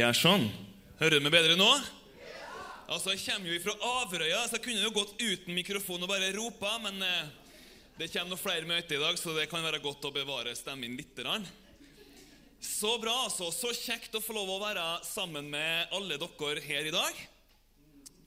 [0.00, 0.44] Gjør sånn.
[0.96, 1.66] Hører du meg bedre nå?
[2.88, 6.30] Altså, Jeg kommer jo fra Averøya, så jeg kunne jo gått uten mikrofon og bare
[6.32, 7.26] ropa, men eh,
[7.98, 10.96] det kommer noen flere møter i dag, så det kan være godt å bevare stemmen
[10.96, 11.20] litt.
[12.64, 13.50] Så bra, altså.
[13.52, 17.20] Så kjekt å få lov å være sammen med alle dere her i dag.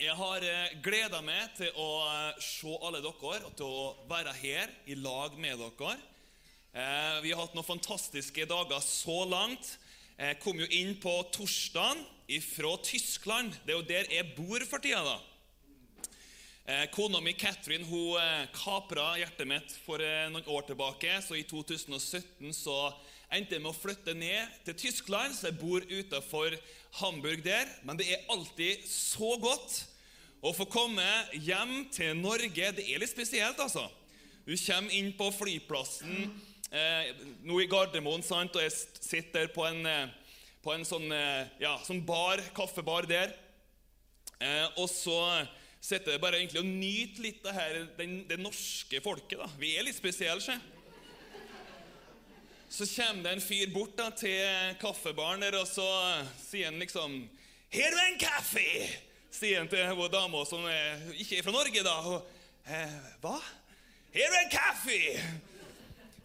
[0.04, 4.36] Jeg har eh, gleda meg til å eh, se alle dere og til å være
[4.44, 5.98] her i lag med dere.
[6.70, 9.80] Eh, Vi har hatt noen fantastiske dager så langt.
[10.14, 12.04] Jeg kom jo inn på torsdagen
[12.46, 13.56] fra Tyskland.
[13.66, 15.02] Det er jo der jeg bor for tida.
[15.02, 15.18] da.
[16.66, 21.18] Eh, Kona mi Catherine hun eh, kapra hjertet mitt for eh, noen år tilbake.
[21.26, 22.78] Så i 2017 så
[23.34, 26.54] endte jeg med å flytte ned til Tyskland, så jeg bor utenfor
[27.02, 27.68] Hamburg der.
[27.84, 29.82] Men det er alltid så godt
[30.46, 32.72] å få komme hjem til Norge.
[32.78, 33.90] Det er litt spesielt, altså.
[34.46, 36.30] Du kommer inn på flyplassen
[36.74, 37.14] eh,
[37.46, 38.56] nå i Gardermoen, sant?
[38.58, 40.12] og jeg sitter på en, eh,
[40.64, 43.34] på en sånn, eh, ja, sånn bar, kaffebar der.
[44.42, 45.20] Eh, og så
[45.84, 49.38] sitter jeg bare egentlig og nyter litt det her, den, det norske folket.
[49.40, 49.50] da.
[49.60, 50.58] Vi er litt spesielle, se.
[52.74, 55.86] Så kommer det en fyr bort da, til kaffebaren der, og så
[56.42, 57.30] sier han liksom
[57.70, 58.90] 'Her er en kaffe!'
[59.34, 61.84] sier han til hun dama som er, ikke er fra Norge.
[61.84, 61.96] da.
[62.02, 62.28] Og,
[62.66, 63.44] eh, 'Hva?'
[64.14, 65.53] 'Her er en kaffe!'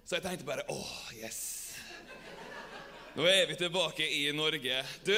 [0.09, 1.77] Så jeg tenkte bare 'Åh, yes'.
[3.13, 4.85] Nå er vi tilbake i Norge.
[5.05, 5.13] Du,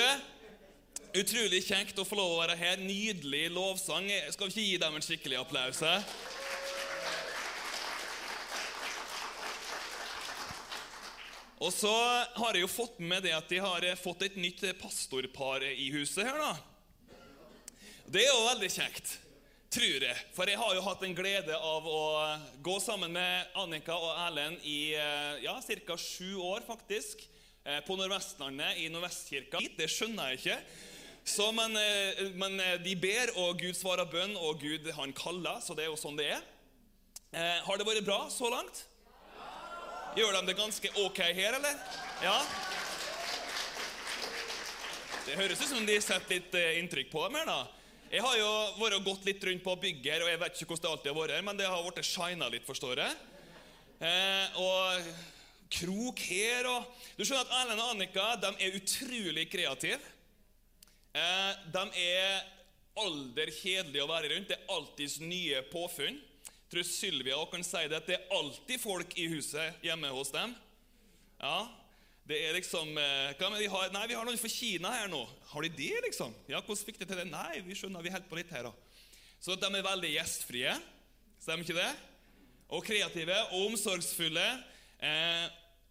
[1.14, 2.82] utrolig kjekt å få lov å være her.
[2.82, 4.10] Nydelig lovsang.
[4.34, 5.82] Skal vi ikke gi dem en skikkelig applaus?
[11.60, 11.94] Og så
[12.40, 16.26] har jeg jo fått med det at de har fått et nytt pastorpar i huset
[16.26, 16.56] her, da.
[18.10, 19.18] Det er jo veldig kjekt,
[19.70, 20.16] tror jeg.
[20.34, 22.00] For jeg har jo hatt en glede av å
[22.62, 24.92] gå sammen med Annika og Erlend i
[25.44, 25.96] ja, ca.
[25.96, 27.22] sju år, faktisk.
[27.64, 29.62] eh, På Nordvestlandet, i Nordvestkirka.
[29.78, 30.58] Det skjønner jeg ikke.
[31.24, 35.60] Så, men, eh, men eh, de ber, og Gud svarer bønn, og Gud han kaller.
[35.62, 36.46] Så det er jo sånn det er.
[37.30, 38.86] Eh, har det vært bra så langt?
[40.18, 41.76] Gjør de det ganske ok her, eller?
[42.24, 42.38] Ja?
[45.28, 47.60] Det høres ut som de setter litt eh, inntrykk på dem her, da.
[48.10, 48.46] Jeg har jo
[48.80, 51.18] vært gått litt rundt på bygget her, og jeg vet ikke hvordan det alltid har
[51.20, 53.18] vært her, men det har blitt shina litt, forstår jeg.
[54.02, 55.10] Eh, og
[55.70, 60.00] krok her og Du skjønner at Erlend og Annika de er utrolig kreative.
[61.14, 62.40] Eh, de er
[62.98, 64.50] alder kjedelige å være rundt.
[64.50, 66.18] Det er alltids nye påfunn.
[66.18, 70.34] Jeg tror Sylvia kan si det, at det er alltid folk i huset hjemme hos
[70.34, 70.56] dem.
[71.38, 71.60] Ja,
[72.30, 75.24] det er liksom eh, de har, Nei, vi har noen fra Kina her nå.
[75.50, 76.34] Har de det, liksom?
[76.50, 77.26] Ja, hvordan fikk de til det?
[77.30, 79.00] Nei, vi skjønner, vi holder på litt her, da.
[79.42, 80.74] Så de er veldig gjestfrie.
[81.40, 81.90] Stemmer ikke det?
[82.70, 84.46] Og kreative og omsorgsfulle.
[85.02, 85.46] Eh,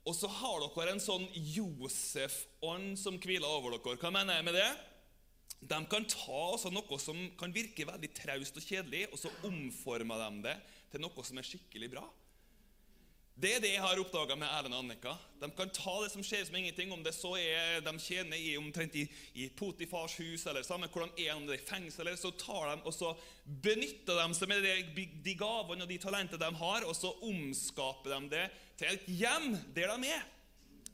[0.07, 3.99] og så har dere en sånn Josef-ånd som hviler over dere.
[3.99, 4.69] Hva mener jeg med det?
[5.59, 10.23] De kan ta også noe som kan virke veldig traust og kjedelig, og så omformer
[10.23, 10.55] de det
[10.93, 12.05] til noe som er skikkelig bra.
[13.39, 15.13] Det er det jeg har oppdaga med Erlend og Annika.
[15.39, 18.57] De kan ta det som skjer som ingenting, om det så er de tjener i,
[18.59, 19.05] omtrent i,
[19.39, 22.33] i Potifars hus, eller samme hvor de er, om det er i fengsel, eller så
[22.35, 23.13] tar de og så
[23.63, 24.67] benytter de seg med
[25.23, 28.43] de, gavene og de talentene de har, og så omskaper de det
[28.81, 30.27] til et hjem der de er.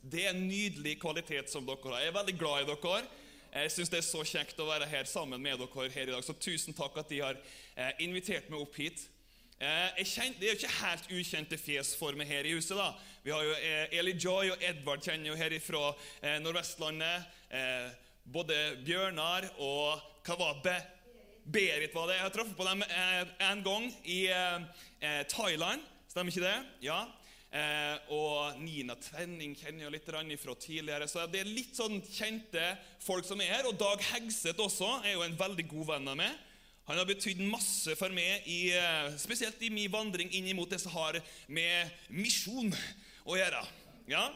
[0.06, 2.04] Det er en nydelig kvalitet som dere har.
[2.04, 3.02] Jeg er veldig glad i dere.
[3.56, 6.22] Jeg syns det er så kjekt å være her sammen med dere her i dag.
[6.22, 9.08] Så tusen takk at de har eh, invitert meg opp hit.
[9.56, 12.76] Eh, kjenner, det er jo ikke helt ukjente fjes for meg her i huset.
[12.76, 12.90] da.
[13.24, 15.84] Vi har jo eh, Eli Joy og Edvard kjenner jo her fra
[16.22, 17.32] eh, Nordvestlandet.
[18.26, 20.80] Både Bjørnar og hva var det?
[21.46, 22.18] Berit var det.
[22.18, 24.26] Jeg har truffet på dem en gang i
[25.30, 25.84] Thailand.
[26.10, 26.56] Stemmer ikke det?
[26.88, 27.04] Ja.
[28.10, 30.10] Og Nina Tvenning kjenner jo litt
[30.42, 31.08] fra tidligere.
[31.08, 32.66] Så det er litt sånn kjente
[33.06, 33.70] folk som er her.
[33.70, 36.34] Og Dag Hegseth også er jo en veldig god venn av meg.
[36.86, 40.80] Han har betydd masse for meg, i, eh, spesielt i min vandring inn mot det
[40.84, 41.18] som har
[41.48, 42.70] med misjon
[43.26, 43.64] å gjøre.
[44.12, 44.28] Ja?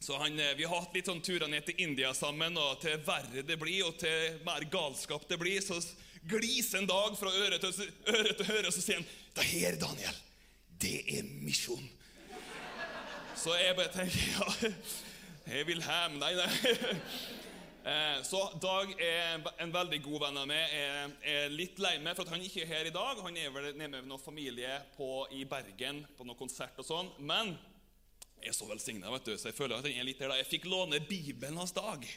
[0.00, 2.96] Så han, eh, Vi har hatt litt sånn turer ned til India sammen, og til
[2.98, 5.80] verre det blir, og til mer galskap det blir, så
[6.26, 9.76] gliser en dag fra øre til øre, til øre, og så sier han Det her,
[9.76, 10.14] Daniel,
[10.78, 11.88] det er misjon.
[13.36, 14.72] Så jeg bare tenker ja,
[15.52, 16.18] jeg vil hjem.
[16.18, 16.76] Nei, nei.
[17.84, 20.70] Eh, Så Dag er en veldig god venn av meg.
[20.72, 23.20] Jeg er litt lei meg for at han ikke er her i dag.
[23.26, 27.10] Han er vel nede med noen familie på, i Bergen på noen konsert og sånn.
[27.20, 27.52] Men
[28.40, 30.38] jeg er så velsigna, så jeg føler at han er litt her da.
[30.40, 32.08] Jeg fikk låne Bibelen hans Dag.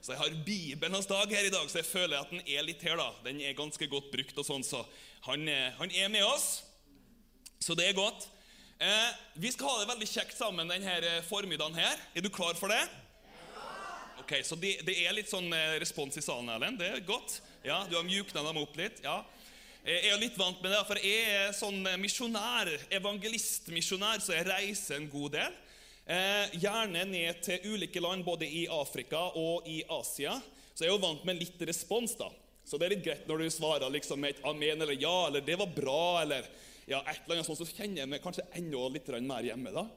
[0.00, 2.64] Så jeg har Bibelen hans Dag her i dag, så jeg føler at den er
[2.64, 2.96] litt her.
[2.96, 3.10] da.
[3.26, 4.80] Den er ganske godt brukt, og sånn, så
[5.28, 6.62] han, er- han er med oss.
[7.60, 8.24] Så det er godt.
[8.80, 12.00] Eh, vi skal ha det veldig kjekt sammen denne formiddagen her.
[12.16, 12.80] Er du klar for det?
[14.30, 16.78] Ok, Så det, det er litt sånn eh, respons i salen, Erlend.
[16.78, 17.40] Det er godt.
[17.66, 19.00] Ja, Du har mjukna dem opp litt.
[19.02, 19.24] ja.
[19.82, 25.00] Jeg er litt vant med det, for jeg er sånn misjonær, evangelistmisjonær, så jeg reiser
[25.00, 25.56] en god del.
[26.06, 30.36] Eh, gjerne ned til ulike land, både i Afrika og i Asia.
[30.76, 32.14] Så jeg er jo vant med litt respons.
[32.14, 32.30] da.
[32.62, 35.42] Så det er litt greit når du svarer liksom med et amen eller ja, eller
[35.42, 36.46] det var bra, eller
[36.86, 39.74] ja, et eller annet sånt, så kjenner jeg meg kanskje enda litt mer hjemme.
[39.74, 39.88] da.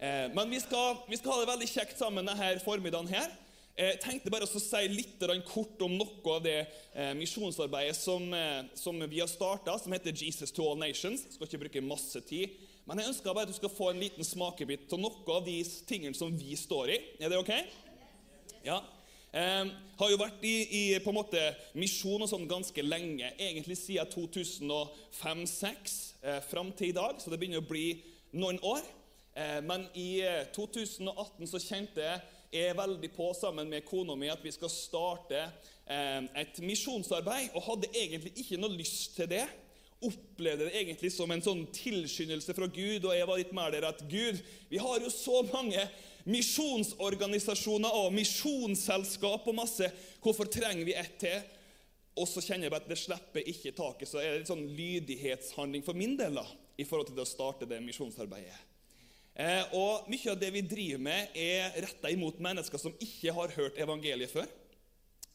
[0.00, 3.44] Eh, men vi skal, vi skal, ha det veldig kjekt sammen denne formiddagen her.
[3.76, 6.62] Jeg eh, tenkte bare å si litt kort om noe av det
[6.96, 11.26] eh, misjonsarbeidet som, eh, som, vi har starta, som heter Jesus to all nations.
[11.26, 12.54] Jeg skal ikke bruke masse tid,
[12.88, 15.58] men jeg ønsker bare at du skal få en liten smakebit av noe av de
[15.84, 16.96] tingene som vi står i.
[17.20, 17.52] Er det ok?
[18.64, 18.80] Ja.
[19.36, 19.68] Eh,
[20.00, 21.44] har jo vært i, i på en måte
[21.76, 27.42] misjon og sånn ganske lenge, egentlig siden 2005-2006 eh, fram til i dag, så det
[27.44, 27.90] begynner å bli
[28.40, 28.80] noen år.
[29.68, 30.22] Men i
[30.56, 34.70] 2018 eh, så kjente jeg er veldig på sammen med kona mi at vi skal
[34.72, 39.44] starte eh, et misjonsarbeid, og hadde egentlig ikke noe lyst til det.
[40.04, 43.88] Opplevde det egentlig som en sånn tilskyndelse fra Gud, og jeg var litt mer der
[43.88, 45.86] at Gud, vi har jo så mange
[46.26, 49.88] misjonsorganisasjoner og misjonsselskap og masse.
[50.22, 51.38] Hvorfor trenger vi ett til?
[52.16, 54.10] Og så kjenner jeg bare at det slipper ikke taket.
[54.10, 56.46] Så er det en sånn lydighetshandling for min del da,
[56.76, 58.65] i forhold til å starte det misjonsarbeidet.
[59.36, 63.52] Eh, og Mye av det vi driver med, er retta imot mennesker som ikke har
[63.58, 64.48] hørt evangeliet før.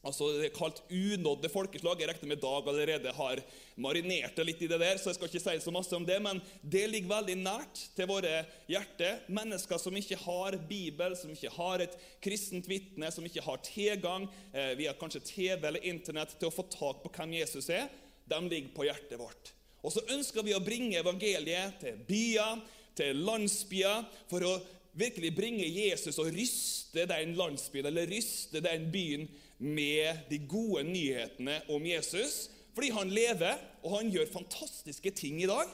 [0.02, 2.00] Altså Det er kalt unådde folkeslag.
[2.02, 3.42] Jeg regner med Dag allerede har
[3.78, 6.16] marinert det litt i det der, så jeg skal ikke si så masse om det,
[6.24, 9.22] men det ligger veldig nært til våre hjerter.
[9.30, 11.94] Mennesker som ikke har Bibel, som ikke har et
[12.24, 16.66] kristent vitne, som ikke har tilgang eh, via kanskje TV eller Internett til å få
[16.66, 17.86] tak på hvem Jesus er,
[18.26, 19.54] de ligger på hjertet vårt.
[19.86, 22.58] Og så ønsker vi å bringe evangeliet til byer,
[22.98, 24.56] til landsbyer for å
[24.98, 29.26] virkelig bringe Jesus og ryste den landsbyen eller ryste den byen
[29.62, 32.50] med de gode nyhetene om Jesus.
[32.72, 35.68] Fordi han lever, og han gjør fantastiske ting i dag.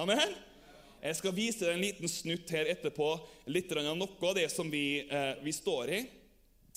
[0.00, 0.34] Amen.
[1.02, 3.08] Jeg skal vise deg en liten snutt her etterpå,
[3.50, 6.00] litt av noe av det som vi, eh, vi står i.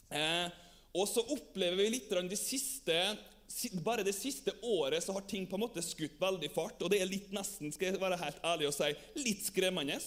[0.10, 0.48] Eh,
[0.96, 2.96] og så opplever vi litt de siste
[3.86, 6.82] bare det siste året så har ting på en måte skutt veldig fart.
[6.82, 8.92] Og det er litt nesten skal jeg være helt ærlig og si,
[9.22, 10.00] litt skremmende.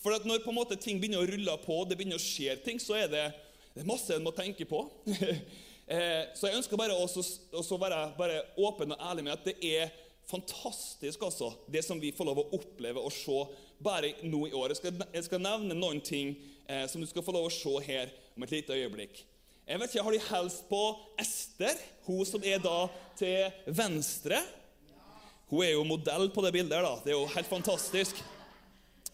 [0.00, 2.56] For at når på en måte ting begynner å rulle på, det begynner å skje
[2.64, 3.24] ting, så er det,
[3.74, 4.84] det er masse en må tenke på.
[5.86, 9.92] Eh, så jeg ønsker bare å være bare åpen og ærlig med at det er
[10.26, 13.36] fantastisk, altså, det som vi får lov å oppleve og se
[13.78, 14.74] bare nå i år.
[14.74, 16.34] Jeg skal, jeg skal nevne noen ting
[16.66, 19.22] eh, som du skal få lov å se her om et lite øyeblikk.
[19.66, 20.80] Jeg vet ikke, Har de helst på
[21.18, 22.86] Ester, hun som er da
[23.18, 24.38] til venstre?
[25.50, 26.84] Hun er jo modell på det bildet.
[26.84, 26.92] da.
[27.02, 28.22] Det er jo helt fantastisk.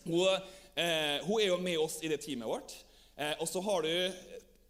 [0.04, 0.28] Hun,
[0.76, 2.74] eh, hun er jo med oss i det teamet vårt.
[3.16, 4.12] Eh, og så har du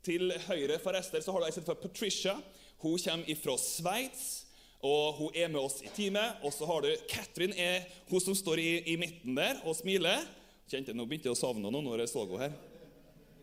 [0.05, 2.37] til høyre for Ester så har du ei for Patricia.
[2.79, 4.45] Hun kommer fra Sveits,
[4.83, 6.43] og hun er med oss i teamet.
[6.45, 10.23] Og så har du Katrin, er hun som står i, i midten der og smiler.
[10.71, 12.72] Kjente, Nå begynte jeg å savne henne når jeg så henne her.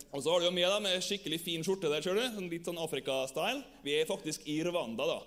[0.09, 2.23] Og så har du jo med deg med skikkelig fin skjorte der, ser du.
[2.33, 3.61] Sånn litt sånn Afrika-style.
[3.85, 5.17] Vi er faktisk i Rwanda da,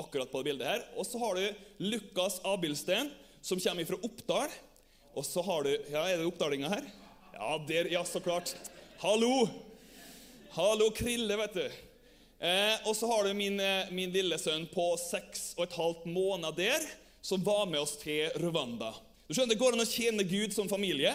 [0.00, 0.82] akkurat på det bildet her.
[0.98, 4.56] Og så har du Lukas Abilsten, som kommer fra Oppdal.
[5.14, 6.90] Og så har du Ja, er det oppdalinga her?
[7.36, 8.54] Ja, der, ja, så klart.
[8.98, 9.46] Hallo!
[10.56, 11.64] Hallo, Krille, vet du.
[12.42, 16.08] Eh, og så har du min, eh, min lille sønn på seks og et halvt
[16.10, 16.82] måned der,
[17.22, 18.90] som var med oss til Rwanda.
[19.28, 21.14] Du skjønner, Det går an å tjene Gud som familie.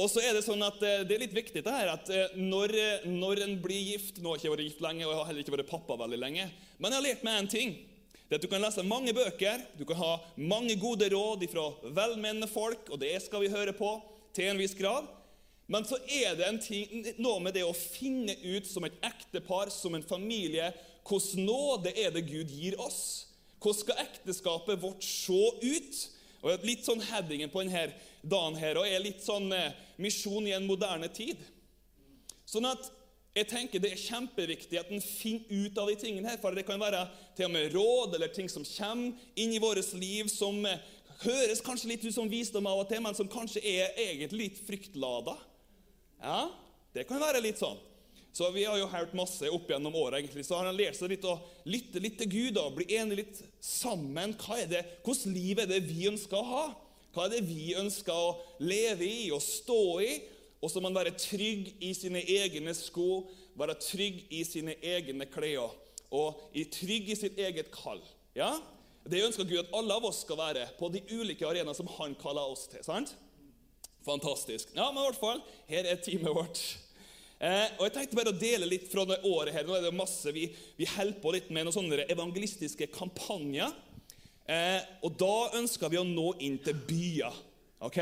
[0.00, 2.36] Og så er Det sånn at eh, det er litt viktig det her, at eh,
[2.40, 5.18] når, eh, når en blir gift Nå har jeg ikke vært gift lenge, og jeg
[5.18, 6.46] har heller ikke vært pappa veldig lenge.
[6.78, 7.74] Men jeg har lært meg en ting.
[8.24, 11.66] Det er at Du kan lese mange bøker, du kan ha mange gode råd fra
[11.84, 13.90] velmenende folk, og det skal vi høre på
[14.32, 15.10] til en viss grad.
[15.68, 19.94] Men så er det ting, noe med det å finne ut som et ektepar, som
[19.94, 20.72] en familie,
[21.04, 23.28] hvordan nåde er det Gud gir oss?
[23.60, 26.00] Hvordan skal ekteskapet vårt se ut?
[26.42, 30.54] Og Litt sånn headingen på denne dagen her, og er litt sånn eh, misjon i
[30.56, 31.40] en moderne tid.
[32.48, 32.90] Sånn at
[33.32, 36.66] jeg tenker Det er kjempeviktig at en finner ut av de tingene her, for det
[36.68, 40.58] kan være til og med råd eller ting som kommer inn i vårt liv, som
[40.68, 40.82] eh,
[41.22, 44.60] høres kanskje litt ut som visdom av og til, men som kanskje er egentlig litt
[44.66, 45.38] fryktlada.
[46.20, 46.44] Ja,
[46.92, 47.80] det kan være litt sånn.
[48.32, 51.24] Så Vi har jo hørt masse opp gjennom egentlig, så har han lært seg litt
[51.28, 51.36] å
[51.68, 54.32] lytte litt til Gud og bli enig litt sammen.
[54.40, 56.64] Hva er det, Hvordan liv er det vi ønsker å ha?
[57.12, 60.12] Hva er det vi ønsker å leve i og stå i?
[60.62, 63.24] Og så må man være trygg i sine egne sko,
[63.58, 65.74] være trygg i sine egne klær
[66.12, 68.00] og trygg i sitt eget kall.
[68.36, 68.54] Ja?
[69.08, 72.14] Det ønsker Gud at alle av oss skal være på de ulike arenaene som Han
[72.20, 72.84] kaller oss til.
[72.84, 73.14] sant?
[74.06, 74.70] Fantastisk.
[74.76, 76.60] Ja, men i hvert fall, her er teamet vårt.
[77.42, 79.66] Eh, og Jeg tenkte bare å dele litt fra det året her.
[79.66, 80.46] Nå er det masse, Vi,
[80.78, 83.72] vi holder på litt med noen sånne evangelistiske kampanjer.
[84.52, 87.36] Eh, og da ønsker vi å nå inn til byer.
[87.86, 88.00] ok?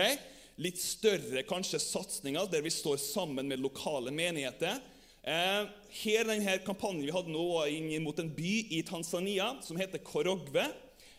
[0.60, 4.80] Litt større kanskje satsinger der vi står sammen med lokale menigheter.
[5.22, 5.68] Eh,
[6.02, 10.66] her denne kampanjen vi hadde nå inn mot en by i Tanzania som heter Korogwe.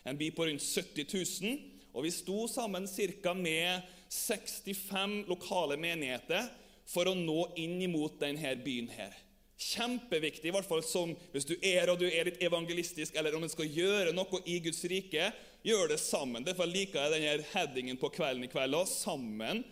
[0.04, 1.06] En by på rundt 70
[1.42, 1.58] 000.
[1.92, 6.48] Og vi sto sammen cirka med 65 lokale menigheter
[6.88, 9.14] for å nå inn mot denne byen her.
[9.62, 13.44] Kjempeviktig, i hvert fall som hvis du er og du er litt evangelistisk, eller om
[13.46, 15.30] en skal gjøre noe i Guds rike,
[15.62, 16.44] gjør det sammen.
[16.46, 18.90] Derfor liker jeg denne headingen på kvelden i kveld òg.
[18.90, 19.62] Sammen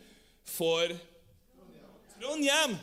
[0.46, 0.94] for
[2.20, 2.78] Trondheim!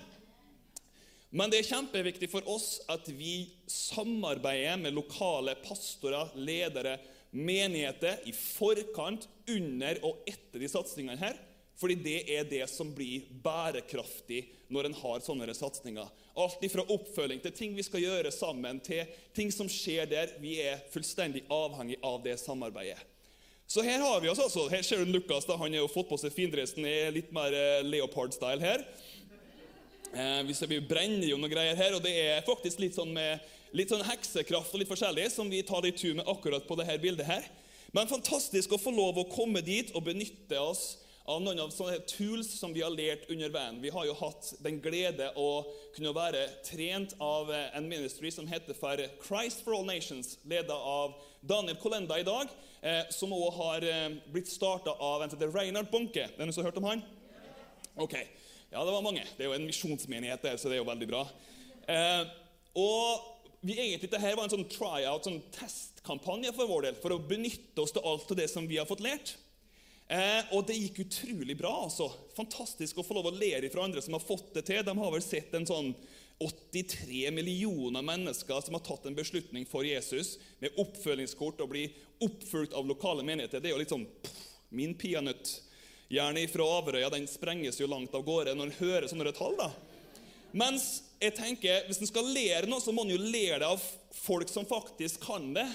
[1.38, 6.96] Men det er kjempeviktig for oss at vi samarbeider med lokale pastorer, ledere,
[7.36, 11.36] menigheter i forkant, under og etter de satsingene her.
[11.78, 14.42] Fordi det er det som blir bærekraftig
[14.74, 16.10] når en har sånne satsinger.
[16.38, 20.36] Alt fra oppfølging til ting vi skal gjøre sammen, til ting som skjer der.
[20.42, 23.00] Vi er fullstendig avhengig av det samarbeidet.
[23.68, 24.70] Så her har vi oss altså.
[24.72, 25.46] Her ser du Lukas.
[25.46, 28.86] da, Han har jo fått på seg findressen i litt mer eh, leopard-style her.
[30.14, 33.44] Eh, vi brenner jo noen greier her, og det er faktisk litt sånn med
[33.76, 36.96] litt sånn heksekraft og litt forskjellig som vi tar i tur med akkurat på dette
[37.04, 37.44] bildet her.
[37.92, 40.96] Men fantastisk å få lov å komme dit og benytte oss
[41.28, 43.82] av noen av sånne tools som vi har lært under veien.
[43.84, 45.66] Vi har jo hatt den glede å
[45.96, 50.72] kunne være trent av eh, en ministry som heter for Christ for All Nations, ledet
[50.72, 55.40] av Daniel Kolenda i dag, eh, som også har eh, blitt starta av en som
[55.40, 56.30] heter Reinhard Bonke.
[56.30, 57.04] Er det noen som har hørt om han?
[58.00, 58.16] Ok.
[58.72, 59.26] Ja, det var mange.
[59.36, 61.26] Det er jo en misjonsmenighet der, så det er jo veldig bra.
[61.92, 62.24] Eh,
[62.80, 63.28] og
[63.68, 67.84] vi egentlig, Dette var en sånn tryout, sånn testkampanje for vår del, for å benytte
[67.84, 69.36] oss til alt av det som vi har fått lært.
[70.08, 71.74] Eh, og det gikk utrolig bra.
[71.84, 72.08] altså.
[72.38, 74.84] Fantastisk å få lov å lære fra andre som har fått det til.
[74.86, 75.92] De har vel sett en sånn
[76.40, 82.76] 83 millioner mennesker som har tatt en beslutning for Jesus, med oppfølgingskort og blir oppfulgt
[82.78, 83.60] av lokale menigheter.
[83.60, 85.62] Det er jo litt sånn pff, Min peanøtt
[86.12, 89.56] gjerne fra Averøya den sprenges jo langt av gårde når en hører sånne tall.
[89.56, 89.70] da.
[90.52, 90.88] Mens
[91.22, 93.84] jeg tenker, hvis en skal lære noe, så må en jo lære det av
[94.26, 95.68] folk som faktisk kan det.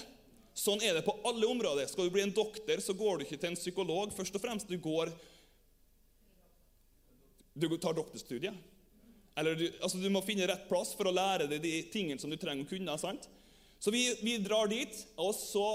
[0.53, 1.87] Sånn er det på alle områder.
[1.89, 4.13] Skal du bli en doktor, så går du ikke til en psykolog.
[4.13, 5.13] Først og fremst, du går
[7.53, 8.53] Du tar doktorstudiet.
[9.37, 12.29] Eller du, altså, du må finne rett plass for å lære deg de tingene som
[12.29, 12.97] du trenger å kunne.
[13.01, 13.27] sant?
[13.81, 15.67] Så vi, vi drar dit, og så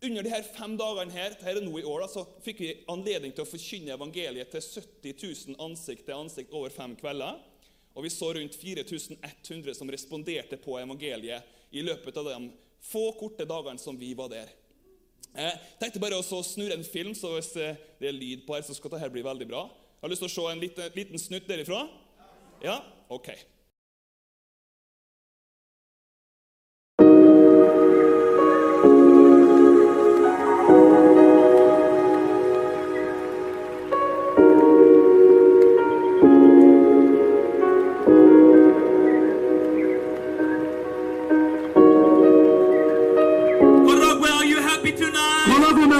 [0.00, 2.70] under de her fem dagene her, her er nå i år, da, så fikk vi
[2.92, 5.16] anledning til å forkynne evangeliet til 70
[5.56, 7.40] 000 ansikt til ansikt over fem kvelder.
[7.92, 12.38] Og vi så rundt 4100 som responderte på evangeliet i løpet av de
[12.84, 14.50] få korte dagene som vi var der.
[15.30, 18.74] Jeg tenkte bare å snurre en film, så hvis det er lyd på her, så
[18.74, 19.66] skal dette bli veldig bra.
[20.00, 21.84] Jeg har lyst til å se en liten, liten snutt derifra.
[22.64, 22.80] Ja?
[23.12, 23.30] Ok.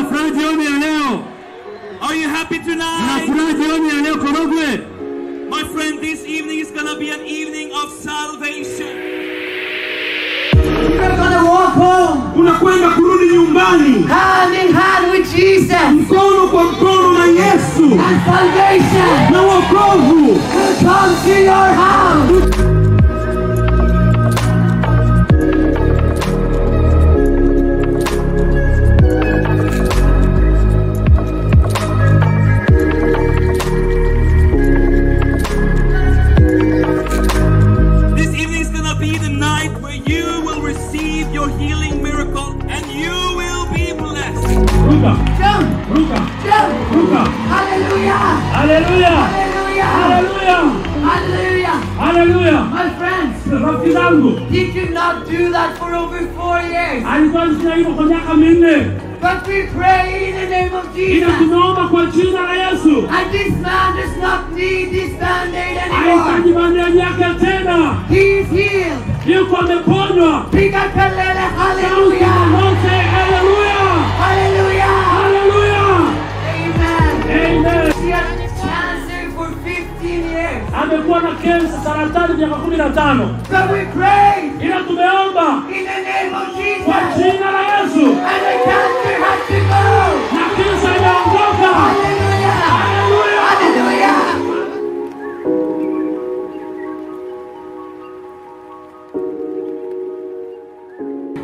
[0.09, 1.25] Jioni ya leo.
[2.00, 3.26] Are you happy tonight?
[3.26, 4.80] Jioni ya leo Korogwe.
[5.50, 8.97] My friend, this evening is gonna be an evening of salvation.
[10.54, 12.33] You're gonna walk home.
[12.37, 14.07] Unakwenda kurudi nyumbani.
[14.09, 15.90] Hand in hand with Jesus.
[15.92, 17.85] Mkono kwa mkono na Yesu.
[17.85, 19.33] And salvation.
[19.33, 20.40] Na wokovu.
[20.80, 22.70] Come to your house.
[46.50, 47.27] Hallelujah.
[47.55, 48.29] Hallelujah.
[49.31, 49.91] Hallelujah.
[49.91, 50.69] Hallelujah.
[51.05, 51.77] Hallelujah.
[52.75, 53.37] My friends.
[54.50, 57.03] Did you not do that for over four years?
[59.21, 61.29] But we pray in the name of Jesus.
[63.17, 66.25] And this man does not need this band-aid anymore.
[68.09, 69.03] He is healed.
[70.50, 71.09] Pick up a
[71.61, 72.33] hallelujah.
[81.11, 82.57] kulikuwa na saratani miaka
[83.50, 86.85] so we pray ila tumeomba in the name of Jesus.
[86.85, 88.07] kwa jina la Yesu.
[88.07, 88.71] And the
[89.21, 89.83] has to go.
[90.35, 91.71] Na kansa inaondoka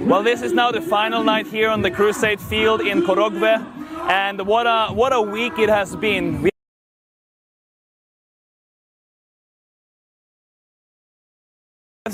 [0.08, 3.64] Well, this is now the final night here on the crusade field in Korogwe.
[4.08, 6.48] and what a, what a week it has been.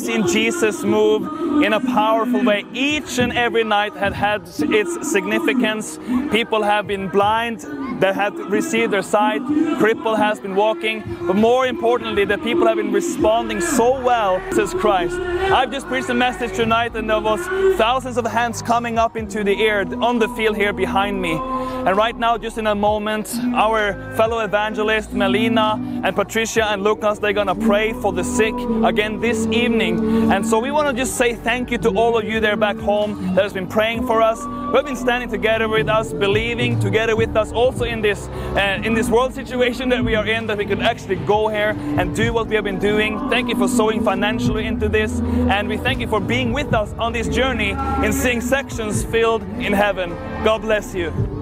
[0.02, 2.64] Seen Jesus move in a powerful way.
[2.72, 5.98] Each and every night had had its significance.
[6.30, 7.60] People have been blind,
[8.00, 9.42] they have received their sight.
[9.82, 14.62] Cripple has been walking, but more importantly, the people have been responding so well to
[14.62, 15.14] Jesus Christ.
[15.18, 17.40] I've just preached a message tonight, and there was
[17.76, 21.32] thousands of hands coming up into the air on the field here behind me.
[21.32, 27.18] And right now, just in a moment, our fellow evangelists, Melina and Patricia and Lucas,
[27.18, 28.54] they're gonna pray for the sick
[28.84, 29.91] again this evening.
[29.98, 32.76] And so we want to just say thank you to all of you there back
[32.76, 36.78] home that has been praying for us, who have been standing together with us, believing
[36.80, 40.46] together with us, also in this uh, in this world situation that we are in,
[40.46, 43.18] that we could actually go here and do what we have been doing.
[43.30, 46.92] Thank you for sowing financially into this, and we thank you for being with us
[46.98, 47.70] on this journey
[48.04, 50.10] in seeing sections filled in heaven.
[50.44, 51.41] God bless you.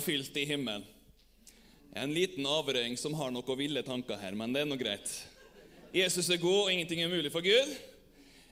[0.00, 0.84] Visjoner fylt i himmelen.
[1.92, 5.08] En liten avrøying som har noen ville tanker her, men det er nå greit.
[5.92, 7.72] Jesus er god, og ingenting er umulig for Gud.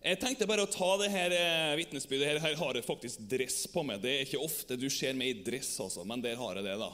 [0.03, 2.27] Jeg tenkte bare å ta det her eh, vitnesbyrdet.
[2.29, 4.03] Her, her har jeg faktisk dress på meg.
[4.03, 6.77] Det er ikke ofte du ser meg i dress, altså, men der har jeg det.
[6.83, 6.91] da.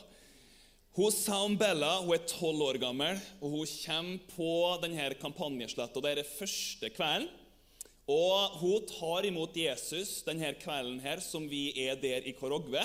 [0.94, 4.52] Hun Sound Bella hun er tolv år gammel, og hun kommer på
[4.84, 6.04] denne kampanjesletta.
[6.04, 7.32] Det er det første kvelden.
[8.04, 12.84] Og hun tar imot Jesus denne kvelden her, som vi er der i Korogve.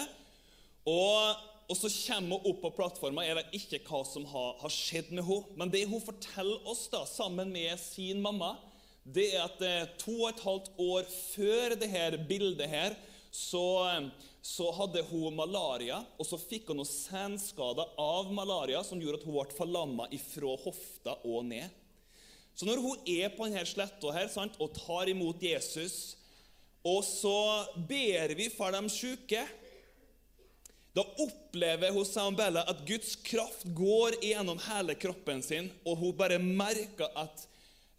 [0.87, 3.25] Og, og, så kommer hun opp på plattforma.
[3.27, 5.57] Jeg vet ikke hva som har, har, skjedd med henne.
[5.59, 8.55] Men det hun forteller oss da, sammen med sin mamma,
[9.05, 12.97] det er at eh, to og et halvt år før det her bildet her,
[13.31, 13.85] så,
[14.41, 16.01] så hadde hun malaria.
[16.17, 20.57] Og så fikk hun noen senskader av malaria som gjorde at hun ble forlamma ifra
[20.65, 21.69] hofta og ned.
[22.57, 26.17] Så når hun er på denne sletta her, sant, og tar imot Jesus,
[26.83, 29.45] og så ber vi for de syke
[30.99, 36.39] da opplever hun Bella at Guds kraft går gjennom hele kroppen sin, og hun bare
[36.39, 37.45] merker at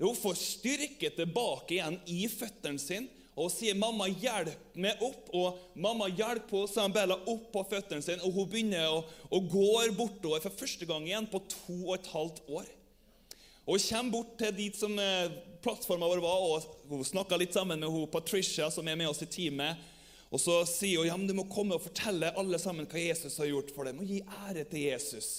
[0.00, 3.08] hun får styrke tilbake igjen i føttene sine.
[3.36, 8.20] Og hun sier 'mamma, hjelp meg opp', og mamma hjelper Bella opp på føttene sine.
[8.22, 12.10] Og hun begynner å, å gå bortover for første gang igjen på to og et
[12.12, 12.66] halvt år.
[13.66, 15.30] Og Hun kommer bort til dit som eh,
[15.62, 19.22] plattforma vår var, og hun snakker litt sammen med hun Patricia, som er med oss
[19.22, 19.76] i teamet.
[20.30, 23.38] Og så sier hun ja, men du må komme og fortelle alle sammen hva Jesus
[23.42, 23.98] har gjort for dem.
[24.02, 25.30] Og gi ære til Jesus.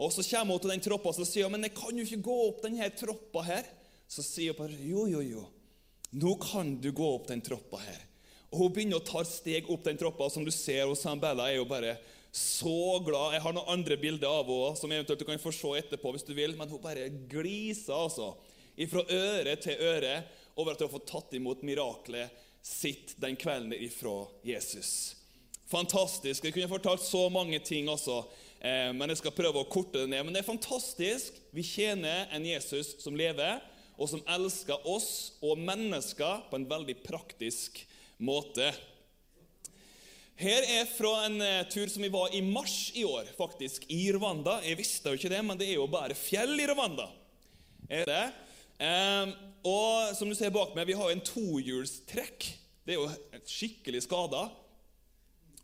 [0.00, 2.26] Og Så kommer hun til den troppa og sier hun, men jeg kan jo ikke
[2.28, 3.72] gå opp denne troppa her.
[4.10, 5.46] Så sier hun bare jo, jo, jo.
[6.20, 8.00] Nå kan du gå opp den troppa her.
[8.50, 11.46] Og Hun begynner å ta steg opp den troppa, og som du ser hos Bella,
[11.48, 11.96] er jo bare
[12.34, 13.36] så glad.
[13.36, 16.26] Jeg har noen andre bilder av henne som eventuelt du kan få se etterpå hvis
[16.26, 18.34] du vil, men hun bare gliser altså,
[18.90, 20.14] fra øre til øre
[20.56, 25.16] over at hun har fått tatt imot miraklet sitt den kvelden ifra Jesus.
[25.70, 26.44] Fantastisk.
[26.44, 28.24] Jeg kunne fortalt så mange ting også,
[28.60, 30.24] eh, men jeg skal prøve å korte det ned.
[30.24, 31.36] Men det er fantastisk.
[31.54, 33.60] Vi tjener en Jesus som lever,
[34.00, 37.82] og som elsker oss og mennesker på en veldig praktisk
[38.18, 38.72] måte.
[40.40, 44.06] Her er fra en eh, tur som vi var i mars i år, faktisk, i
[44.16, 44.56] Rwanda.
[44.64, 47.10] Jeg visste jo ikke det, men det er jo bare fjell i Rwanda.
[47.92, 48.22] Er det?
[48.80, 49.32] Eh,
[49.68, 52.46] og som du ser bak meg, vi har en tohjulstrekk.
[52.86, 54.46] Det er jo skikkelig skada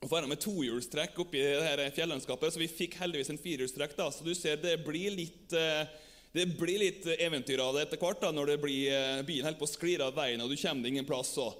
[0.05, 3.97] å være med tohjulstrekk oppi det fjellandskapet, så vi fikk heldigvis en firehjulstrekk.
[3.97, 5.89] da, Så du ser det blir litt, eh,
[6.35, 9.61] det blir litt eventyr av det etter hvert da, når det blir, eh, bilen holder
[9.61, 11.33] på å sklir av veien, og du kommer deg ingen plass.
[11.33, 11.55] Så,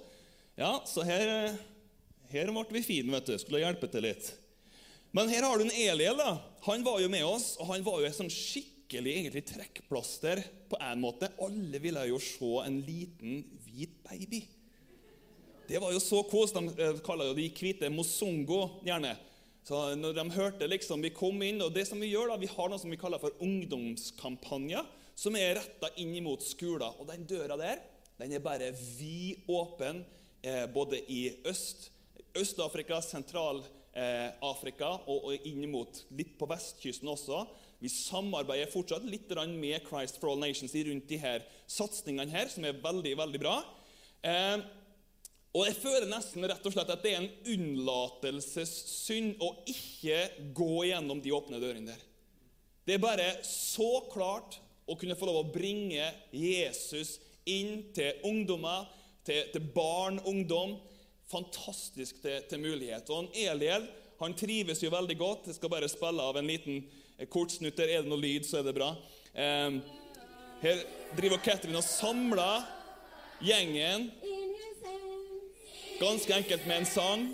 [0.55, 1.57] ja, så her,
[2.29, 3.37] her ble vi fine, vet du.
[3.37, 4.31] Skulle hjelpe til litt.
[5.11, 6.17] Men her har du en Eliel.
[6.17, 6.39] da.
[6.67, 10.39] Han var jo med oss, og han var jo et sånn skikkelig skikkelig egentlig trekkplaster
[10.69, 11.27] på en måte.
[11.43, 14.47] Alle ville jo se en liten, hvit baby.
[15.67, 16.53] Det var jo så kos.
[16.55, 19.11] De eh, kaller jo de hvite mosongo, gjerne.
[19.67, 22.47] Så når de hørte liksom, Vi kom inn, og det som vi gjør da, vi
[22.47, 26.95] har noe som vi kaller for ungdomskampanjer, som er retta inn mot skoler.
[27.01, 27.83] Og den døra der
[28.17, 30.05] den er bare vid åpen
[30.41, 31.91] eh, både i øst,
[32.37, 37.43] Øst-Afrika, Sentral-Afrika eh, og, og inn mot litt på vestkysten også.
[37.79, 42.65] Vi samarbeider fortsatt litt med Christ for all Nations rundt de her satsingene her, som
[42.65, 43.59] er veldig veldig bra.
[44.25, 44.57] Eh,
[45.53, 50.19] og jeg føler nesten rett og slett at det er en unnlatelsessynd å ikke
[50.57, 52.03] gå gjennom de åpne dørene der.
[52.87, 58.87] Det er bare så klart å kunne få lov å bringe Jesus inn til ungdommer,
[59.27, 60.77] til, til barn, ungdom.
[61.27, 63.09] Fantastisk til, til mulighet.
[63.11, 63.87] Og Eliel
[64.21, 65.49] han trives jo veldig godt.
[65.49, 66.79] Jeg skal bare spille av en liten
[67.25, 67.89] kortsnutter.
[67.89, 68.91] Er det noe lyd, så er det bra.
[69.33, 69.79] Eh,
[70.61, 70.83] her
[71.17, 72.65] driver Katrin og samler
[73.43, 74.11] gjengen
[75.99, 77.27] ganske enkelt med en sang.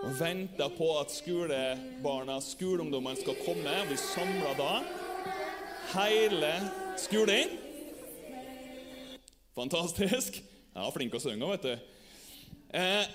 [0.02, 3.76] Og venter på at skolebarna, skoleungdommene, skal komme.
[3.90, 4.72] Vi samler da
[5.94, 6.54] hele
[7.00, 7.54] skolen.
[9.62, 10.42] Fantastisk.
[10.72, 11.98] Ja, flink å synge, vet du.
[12.80, 13.10] Eh,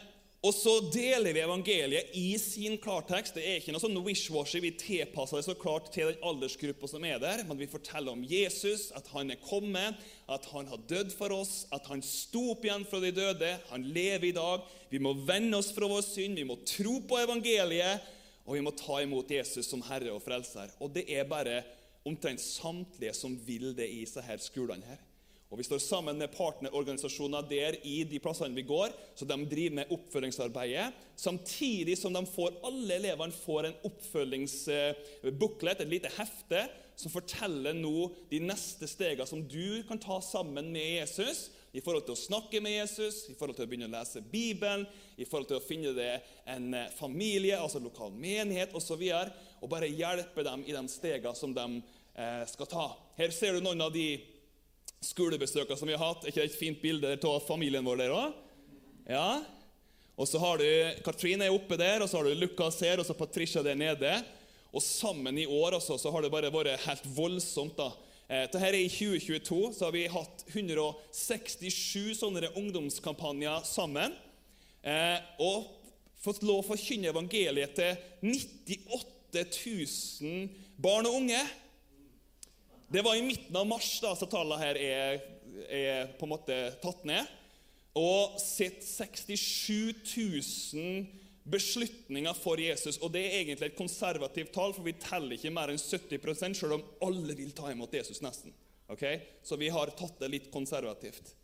[0.44, 3.38] og så deler vi evangeliet i sin klartekst.
[3.38, 4.60] Det er ikke noe sånn wish-washy.
[4.60, 7.46] Vi tilpasser det så klart til den aldersgruppa som er der.
[7.48, 9.96] Men vi forteller om Jesus, at han er kommet,
[10.28, 13.54] at han har dødd for oss, at han sto opp igjen fra de døde.
[13.72, 14.68] Han lever i dag.
[14.92, 18.04] Vi må vende oss fra vår synd, vi må tro på evangeliet,
[18.44, 20.76] og vi må ta imot Jesus som Herre og Frelser.
[20.76, 21.62] Og det er bare
[22.06, 25.00] omtrent samtlige som vil det i disse skolene her.
[25.46, 29.76] Og Vi står sammen med partnerorganisasjoner der i de plassene vi går, så de driver
[29.78, 30.88] med oppfølgingsarbeidet.
[31.16, 38.40] Samtidig som får, alle elevene får en oppfølgingsbuklet, et lite hefte, som forteller nå de
[38.42, 41.50] neste stegene som du kan ta sammen med Jesus.
[41.76, 44.86] I forhold til å snakke med Jesus, i forhold til å begynne å lese Bibelen,
[45.20, 48.96] i forhold til å finne det en eh, familie, altså lokal menighet osv.
[48.96, 51.66] Og, så og bare hjelpe dem i de stegene som de
[52.16, 52.86] eh, skal ta.
[53.20, 54.08] Her ser du noen av de
[55.04, 56.24] skolebesøkene som vi har hatt.
[56.24, 58.40] Er ikke det et fint bilde av familien vår der òg?
[59.10, 59.28] Ja.
[60.16, 60.66] Og så har du
[61.04, 64.12] Katrine er oppe der, og så har du Lukas her, og så Patricia der nede.
[64.72, 67.76] Og sammen i år altså, så har det bare vært helt voldsomt.
[67.76, 67.92] da.
[68.26, 74.16] Eh, dette er I 2022 så har vi hatt 167 sånne ungdomskampanjer sammen.
[74.82, 75.68] Eh, og
[76.24, 79.44] fått lov å forkynne evangeliet til 98
[80.22, 80.48] 000
[80.82, 81.44] barn og unge.
[82.88, 85.22] Det var i midten av mars, da, så tallene her er,
[85.66, 87.30] er på en måte tatt ned.
[87.98, 90.04] Og sett 67
[90.76, 91.06] 000
[91.50, 93.00] beslutninger for Jesus.
[93.02, 96.76] Og det er egentlig et konservativt tall, for vi teller ikke mer enn 70% selv
[96.76, 98.54] om alle vil ta imot Jesus nesten.
[98.92, 99.18] Okay?
[99.42, 101.34] Så vi har tatt det litt konservativt.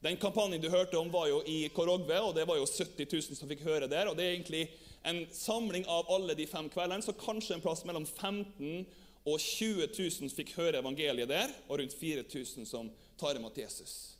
[0.00, 3.36] Den kampanjen du hørte om, var jo i Korogve, og det var jo 70 000
[3.36, 4.08] som fikk høre der.
[4.08, 4.64] og Det er egentlig
[5.06, 8.86] en samling av alle de fem kveldene, så kanskje en plass mellom 15
[9.26, 12.88] og 20 000 fikk høre evangeliet der, og rundt 4000 som
[13.20, 14.16] tar imot Jesus.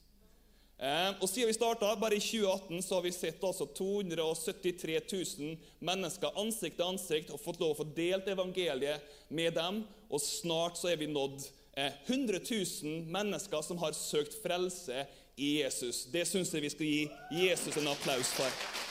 [0.81, 5.57] Eh, og Siden vi starta, bare i 2018, så har vi sett altså 273 000
[5.85, 9.83] mennesker ansikt til ansikt og fått lov å få delt evangeliet med dem.
[10.09, 11.45] Og snart så er vi nådd
[11.77, 15.05] eh, 100 000 mennesker som har søkt frelse
[15.37, 16.07] i Jesus.
[16.13, 18.90] Det syns jeg vi skal gi Jesus en applaus for.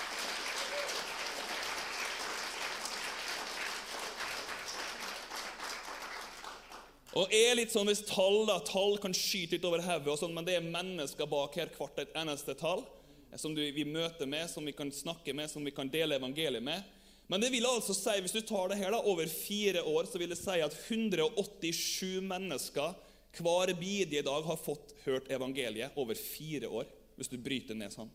[7.17, 10.45] Og er litt sånn Hvis tall da, tall kan skyte litt over hodet, sånn, men
[10.45, 12.83] det er mennesker bak her, hvert eneste tall,
[13.31, 16.19] eh, som du, vi møter med, som vi kan snakke med, som vi kan dele
[16.19, 16.85] evangeliet med.
[17.29, 20.21] Men det vil altså si, hvis du tar det her da, over fire år, så
[20.21, 22.95] vil det si at 187 mennesker
[23.37, 26.89] hver bidige dag har fått hørt evangeliet over fire år.
[27.19, 28.09] Hvis du bryter ned sånn.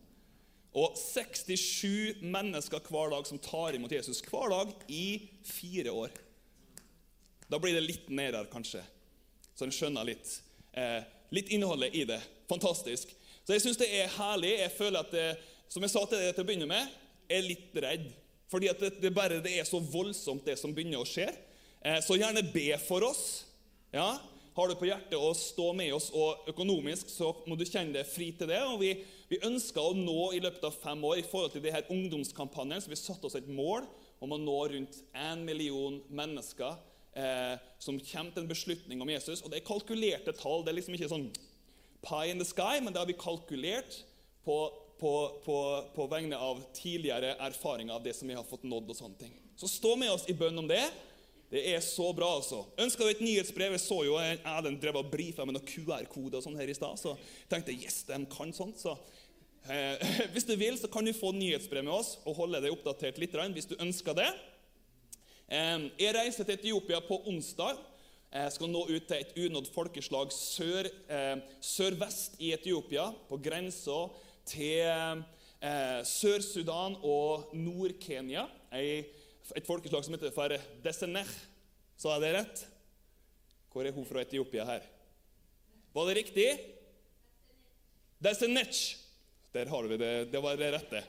[0.75, 6.15] Og 67 mennesker hver dag som tar imot Jesus hver dag i fire år.
[7.51, 8.81] Da blir det litt nærere, kanskje,
[9.55, 10.31] så en skjønner litt,
[10.73, 11.03] eh,
[11.35, 12.21] litt innholdet i det.
[12.49, 13.11] Fantastisk.
[13.45, 14.55] Så jeg syns det er herlig.
[14.59, 15.25] Jeg føler at det,
[15.69, 16.93] som jeg sa til deg til å begynne med,
[17.29, 18.07] er litt redd.
[18.49, 21.27] Fordi at det, det, bare, det er så voldsomt, det som begynner å skje.
[21.85, 23.45] Eh, så gjerne be for oss.
[23.93, 24.15] Ja,
[24.55, 28.07] Har du på hjertet å stå med oss og økonomisk, så må du kjenne deg
[28.07, 28.61] fri til det.
[28.63, 28.93] og Vi,
[29.27, 32.79] vi ønsker å nå i løpet av fem år i forhold til de her ungdomskampanjen,
[32.81, 33.83] så vi satte oss et mål
[34.23, 36.79] om å nå rundt én million mennesker
[37.15, 39.41] eh, som kommer til en beslutning om Jesus.
[39.41, 40.63] Og det er kalkulerte tall.
[40.65, 41.29] Det er liksom ikke sånn
[42.05, 43.97] pie in the sky, men det har vi kalkulert
[44.45, 44.59] på,
[44.99, 45.13] på,
[45.45, 45.57] på,
[45.95, 48.93] på vegne av tidligere erfaringer av det som vi har fått nådd.
[48.93, 49.35] og sånne ting.
[49.57, 50.83] Så stå med oss i bønn om det.
[51.49, 52.63] Det er så bra, altså.
[52.81, 53.75] Ønsker du et nyhetsbrev?
[53.77, 56.97] Jeg så jo Erlend drev og brifa med noen QR-koder sånn her i stad.
[56.99, 58.81] Så jeg tenkte yes, de kan sånt.
[58.81, 58.95] Så
[59.69, 60.01] eh,
[60.33, 63.37] hvis du vil, så kan du få nyhetsbrev med oss og holde deg oppdatert litt
[63.55, 64.27] hvis du ønsker det.
[65.45, 67.77] Jeg reiser til Etiopia på onsdag.
[68.33, 70.89] Jeg skal nå ut til et unådd folkeslag sør,
[71.61, 73.99] sørvest i Etiopia, på grensa
[74.49, 78.47] til eh, Sør-Sudan og Nord-Kenya.
[78.73, 81.31] Et folkeslag som heter for Desenech.
[81.95, 82.65] Sa jeg det rett?
[83.71, 84.83] Hvor er hun fra Etiopia her?
[85.95, 86.49] Var det riktig?
[88.19, 88.95] Desenech.
[89.53, 90.15] Der har vi det.
[90.33, 91.05] Det var det rette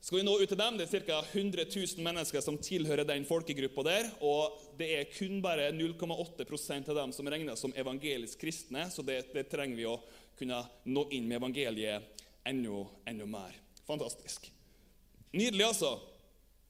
[0.00, 0.76] skal vi nå ut til dem.
[0.78, 1.20] Det er ca.
[1.32, 4.10] 100 000 mennesker som tilhører den folkegruppa der.
[4.20, 9.22] Og det er kun bare 0,8% av dem som regnes som evangelisk kristne, så det,
[9.34, 9.96] det, trenger vi å
[10.38, 13.56] kunne nå inn med evangeliet enda, enda mer.
[13.88, 14.50] Fantastisk.
[15.36, 15.96] Nydelig, altså.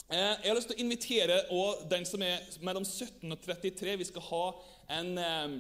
[0.09, 3.99] Eh, Jeg har lyst til å invitere og den som er mellom 17 og 33.
[4.01, 4.45] Vi skal ha
[4.97, 5.57] en eh,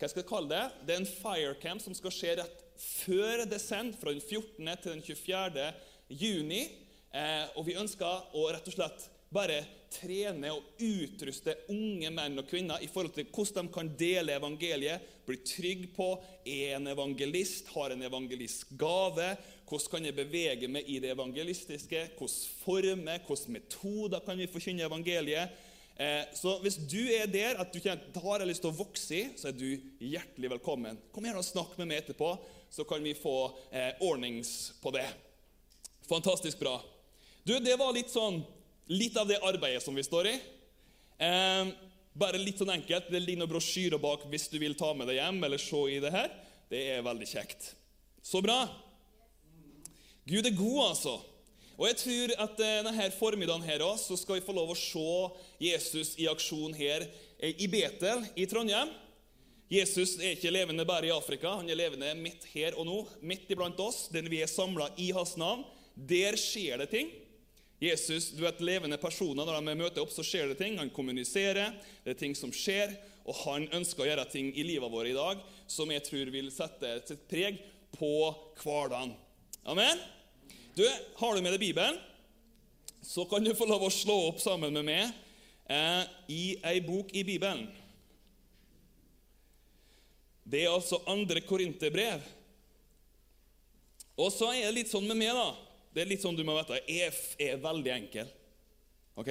[0.00, 0.60] hva skal jeg kalle det?
[0.88, 4.70] Det er en firecamp som skal skje rett før descent, fra den 14.
[4.80, 5.66] til den 24.
[6.08, 6.62] juni.
[7.10, 12.46] Eh, Og vi ønsker å rett og slett bare trene og utruste unge menn og
[12.50, 16.08] kvinner i forhold til hvordan de kan dele evangeliet, bli trygg på
[16.46, 19.32] er en evangelist, har en evangelistgave,
[19.70, 24.86] hvordan kan jeg bevege meg i det evangelistiske, hvilke former, hvilke metoder kan vi forkynne
[24.86, 25.58] evangeliet.
[25.96, 28.78] Eh, Så hvis du er der at du kjenner at har jeg lyst til å
[28.78, 30.98] vokse i, så er du hjertelig velkommen.
[31.12, 32.38] Kom gjerne og snakk med meg etterpå,
[32.70, 35.06] så kan vi få eh, ordnings på det.
[36.08, 36.80] Fantastisk bra.
[37.44, 38.42] Du, det var litt sånn
[38.90, 40.32] Litt av det arbeidet som vi står i.
[41.22, 41.68] Eh,
[42.18, 43.06] bare litt sånn enkelt.
[43.06, 46.00] Det ligger noen brosjyrer bak hvis du vil ta med deg hjem eller se i
[46.02, 46.32] det her.
[46.66, 47.68] Det er veldig kjekt.
[48.18, 48.64] Så bra.
[50.26, 51.14] Gud er god, altså.
[51.78, 54.80] Og jeg tror at eh, denne formiddagen her også, så skal vi få lov å
[54.80, 55.06] se
[55.62, 58.90] Jesus i aksjon her eh, i Betel i Trondheim.
[59.70, 63.52] Jesus er ikke levende bare i Afrika, han er levende midt her og nå, midt
[63.54, 65.62] iblant oss, den vi er samla i hans navn.
[65.94, 67.12] Der skjer det ting.
[67.80, 70.76] Jesus, du vet, levende personer, Når de møter opp, så skjer det ting.
[70.78, 71.72] Han kommuniserer,
[72.04, 72.92] det er ting som skjer,
[73.24, 75.40] og han ønsker å gjøre ting i livet vårt i dag
[75.70, 77.60] som jeg tror vil sette sitt preg
[77.96, 78.12] på
[78.60, 79.14] hverdagen.
[79.64, 79.98] Amen?
[80.76, 80.84] Du,
[81.16, 81.96] Har du med deg Bibelen,
[83.02, 85.06] så kan du få lov å slå opp sammen med meg
[85.70, 87.64] eh, i ei bok i Bibelen.
[90.44, 92.20] Det er altså andre Korinterbrev.
[94.20, 95.69] Og så er det litt sånn med meg, da.
[95.90, 96.78] Det er litt sånn du må vite.
[96.86, 97.10] Jeg
[97.42, 98.28] er veldig enkel.
[99.18, 99.30] Ok?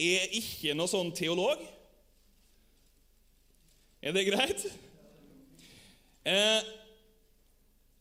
[0.00, 1.62] Jeg er ikke noe sånn teolog.
[4.00, 4.64] Er det greit?
[6.24, 6.68] Eh,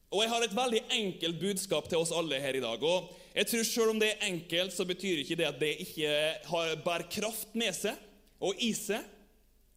[0.09, 2.83] og jeg har et veldig enkelt budskap til oss alle her i dag.
[2.83, 6.15] Og jeg tror Selv om det er enkelt, så betyr ikke det at det ikke
[6.49, 7.95] har bærer kraft med seg
[8.39, 9.03] og i seg.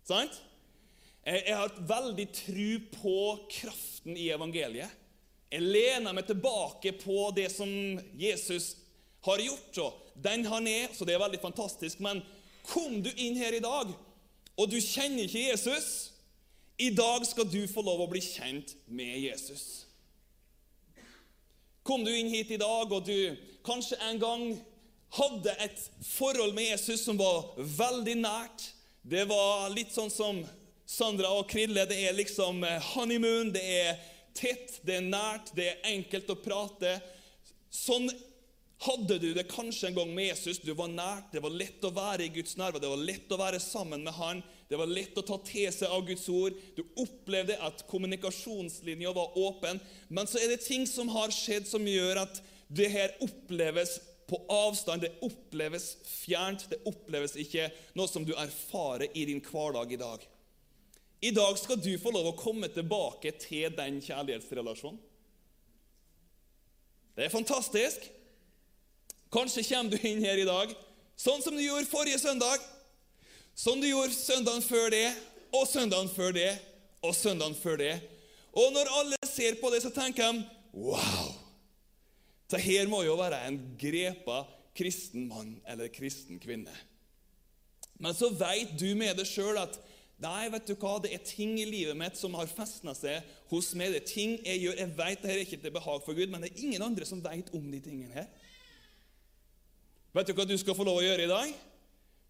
[0.07, 0.41] Sant?
[1.23, 3.19] Jeg har et veldig tru på
[3.61, 4.91] kraften i evangeliet.
[5.53, 7.69] Jeg lener meg tilbake på det som
[8.17, 8.71] Jesus
[9.27, 12.01] har gjort, og den han er, så det er veldig fantastisk.
[12.01, 12.23] Men
[12.65, 13.93] kom du inn her i dag,
[14.57, 15.87] og du kjenner ikke Jesus
[16.81, 19.85] I dag skal du få lov å bli kjent med Jesus.
[21.85, 23.37] Kom du inn hit i dag, og du
[23.67, 24.47] kanskje en gang
[25.13, 28.71] hadde et forhold med Jesus som var veldig nært.
[29.03, 30.41] Det var litt sånn som
[30.89, 31.85] Sandra og Krille.
[31.87, 33.53] Det er liksom eh, honeymoon.
[33.55, 34.01] Det er
[34.37, 36.97] tett, det er nært, det er enkelt å prate.
[37.73, 38.11] Sånn
[38.83, 40.61] hadde du det kanskje en gang med Jesus.
[40.63, 43.39] Du var nært, det var lett å være i Guds nerver, det var lett å
[43.41, 44.43] være sammen med Han.
[44.69, 46.57] Det var lett å ta til seg av Guds ord.
[46.77, 49.81] Du opplevde at kommunikasjonslinja var åpen.
[50.09, 52.41] Men så er det ting som har skjedd som gjør at
[52.73, 53.99] det her oppleves
[54.31, 55.05] på avstand.
[55.05, 56.65] Det oppleves fjernt.
[56.73, 57.69] Det oppleves ikke
[57.99, 60.25] noe som du erfarer i din hverdag i dag.
[61.23, 64.99] I dag skal du få lov å komme tilbake til den kjærlighetsrelasjonen.
[67.13, 68.09] Det er fantastisk.
[69.33, 70.73] Kanskje kommer du inn her i dag
[71.23, 72.63] sånn som du gjorde forrige søndag,
[73.55, 75.07] sånn du gjorde søndagen før det,
[75.53, 76.51] og søndagen før det,
[77.05, 77.93] og søndagen før det.
[78.59, 81.35] Og når alle ser på det, så tenker de Wow!
[82.49, 84.43] Så her må jo være en grepa
[84.77, 86.73] kristen mann eller kristen kvinne.
[88.01, 89.77] Men så veit du med det sjøl at
[90.23, 93.73] Nei, vet du hva, det er ting i livet mitt som har festna seg hos
[93.79, 93.91] meg.
[93.95, 94.79] Det er ting jeg gjør.
[94.79, 97.23] Jeg vet dette er ikke til behag for Gud, men det er ingen andre som
[97.25, 98.31] vet om de tingene her.
[100.13, 101.53] Vet du hva du skal få lov å gjøre i dag?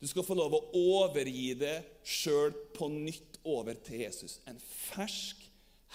[0.02, 1.76] Du skal få lov å overgi det
[2.06, 4.38] sjøl på nytt over til Jesus.
[4.50, 5.44] En fersk,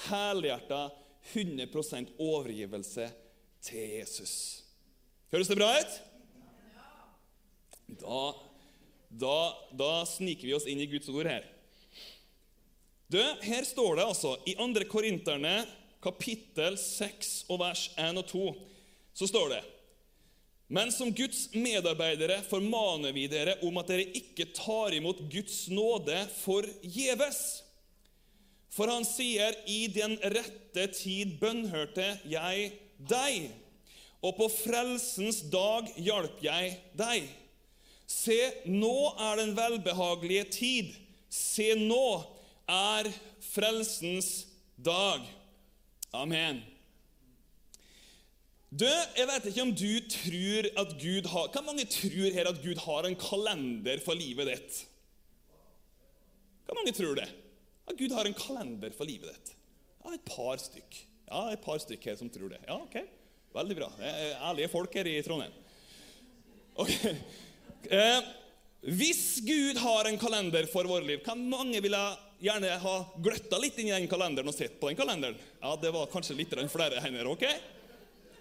[0.08, 0.86] helhjerta
[1.34, 3.10] 100% overgivelse
[3.68, 4.36] til Jesus.
[5.34, 5.98] Høres det bra ut?
[8.00, 8.24] Da,
[9.10, 9.38] da,
[9.80, 11.48] da sniker vi oss inn i Guds ord her.
[13.08, 14.84] Du, Her står det altså i 2.
[14.92, 15.62] Korinterne
[16.04, 18.48] kapittel 6 og vers 1 og 2
[19.18, 19.62] så står det
[20.68, 26.20] Men som Guds medarbeidere formaner vi dere om at dere ikke tar imot Guds nåde
[26.42, 27.40] forgjeves.
[28.76, 33.48] For han sier, 'I den rette tid bønnhørte jeg deg',
[34.22, 37.32] og på frelsens dag hjalp jeg deg.
[38.08, 40.92] Se, nå er den velbehagelige tid.
[41.32, 42.37] Se, nå
[42.68, 43.10] er
[43.54, 45.24] frelsens dag.
[46.16, 46.62] Amen.
[48.68, 52.58] Du, Jeg vet ikke om du tror at Gud har Hvor mange tror her at
[52.60, 54.82] Gud har en kalender for livet ditt?
[56.68, 57.30] Hvor mange tror det?
[57.88, 59.54] At Gud har en kalender for livet ditt?
[60.04, 61.00] Ja, et par stykk.
[61.30, 62.60] Ja, et par stykk her som tror det.
[62.68, 63.00] Ja, ok.
[63.56, 63.88] Veldig bra.
[63.96, 65.56] Det er ærlige folk her i Trondheim.
[66.76, 66.92] Ok.
[67.94, 68.22] Eh,
[68.98, 72.00] hvis Gud har en kalender for våre liv, hvor mange ville
[72.44, 75.38] gjerne ha gløtta litt inn i den kalenderen og sett på den kalenderen?
[75.62, 77.28] Ja, det var kanskje litt flere hender.
[77.28, 77.46] ok?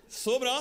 [0.08, 0.56] Så bra.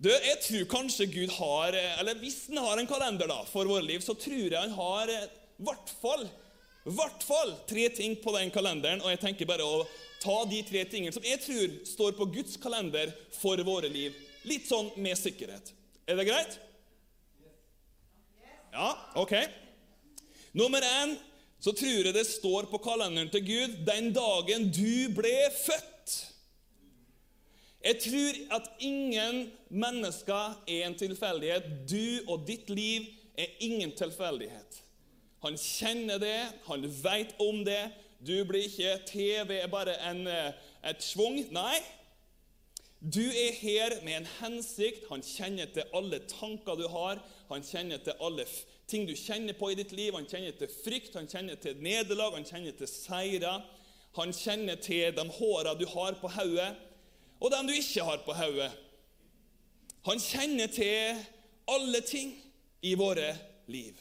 [0.00, 3.84] Du, jeg tror kanskje Gud har Eller hvis han har en kalender da, for våre
[3.84, 5.18] liv, så tror jeg han har i
[5.60, 6.22] hvert fall,
[6.88, 9.02] hvert fall tre ting på den kalenderen.
[9.04, 9.84] Og jeg tenker bare å
[10.22, 14.16] ta de tre tingene som jeg tror står på Guds kalender for våre liv.
[14.48, 15.72] Litt sånn med sikkerhet.
[16.08, 16.56] Er det greit?
[18.72, 19.34] Ja, ok.
[20.56, 21.16] Nummer én
[21.60, 26.14] så tror jeg det står på kalenderen til Gud den dagen du ble født.
[27.84, 31.68] Jeg tror at ingen mennesker er en tilfeldighet.
[31.88, 34.82] Du og ditt liv er ingen tilfeldighet.
[35.44, 37.90] Han kjenner det, han vet om det.
[38.20, 40.52] Du blir ikke TV er bare en, eh,
[40.84, 41.40] et svung.
[41.52, 41.78] Nei.
[43.00, 45.08] Du er her med en hensikt.
[45.08, 47.22] Han kjenner til alle tanker du har.
[47.48, 48.44] Han kjenner til alle
[48.90, 50.14] ting du kjenner på i ditt liv.
[50.16, 53.62] Han kjenner til frykt, han kjenner til nederlag, han kjenner til seirer.
[54.18, 56.72] Han kjenner til de håra du har på hodet
[57.40, 58.70] og dem du ikke har på hodet.
[60.08, 61.20] Han kjenner til
[61.70, 62.34] alle ting
[62.84, 63.32] i våre
[63.72, 63.96] liv.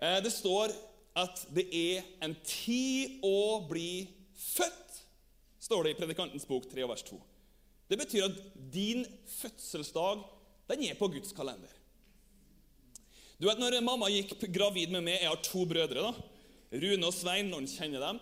[0.00, 0.72] Eh, det står
[1.20, 5.00] at det er en tid å bli født,
[5.60, 7.18] står det i Predikantens bok 3, vers 2.
[7.90, 8.38] Det betyr at
[8.72, 9.04] din
[9.40, 10.22] fødselsdag
[10.70, 11.72] den er på Guds kalender.
[13.40, 16.02] Du vet, når Mamma gikk gravid med meg Jeg har to brødre.
[16.04, 16.12] da,
[16.76, 17.48] Rune og Svein.
[17.48, 18.20] Noen kjenner dem.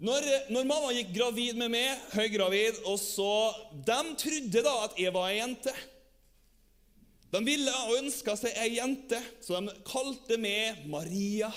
[0.00, 3.52] Når, når, mamma gikk gravid med meg, høygravid, og så
[3.84, 5.74] De trodde da at jeg var ei jente.
[7.30, 11.52] De ville og ønska seg ei jente, så de kalte meg Maria.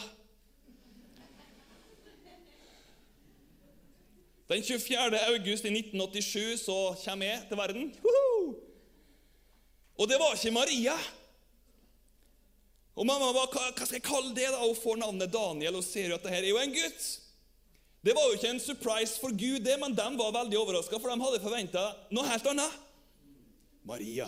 [4.52, 5.24] Den 24.
[5.32, 7.90] august i 1987 så kommer jeg til verden.
[9.96, 11.00] Og det var ikke Maria.
[12.94, 14.50] Og mamma ba, hva, hva skal jeg kalle det?
[14.54, 14.62] da?
[14.62, 17.08] Hun får navnet Daniel og ser jo at det her er jo en gutt.
[18.04, 21.10] Det var jo ikke en surprise for Gud, det, men de var veldig overraska, for
[21.10, 22.82] de hadde forventa noe helt annet.
[23.88, 24.28] Maria.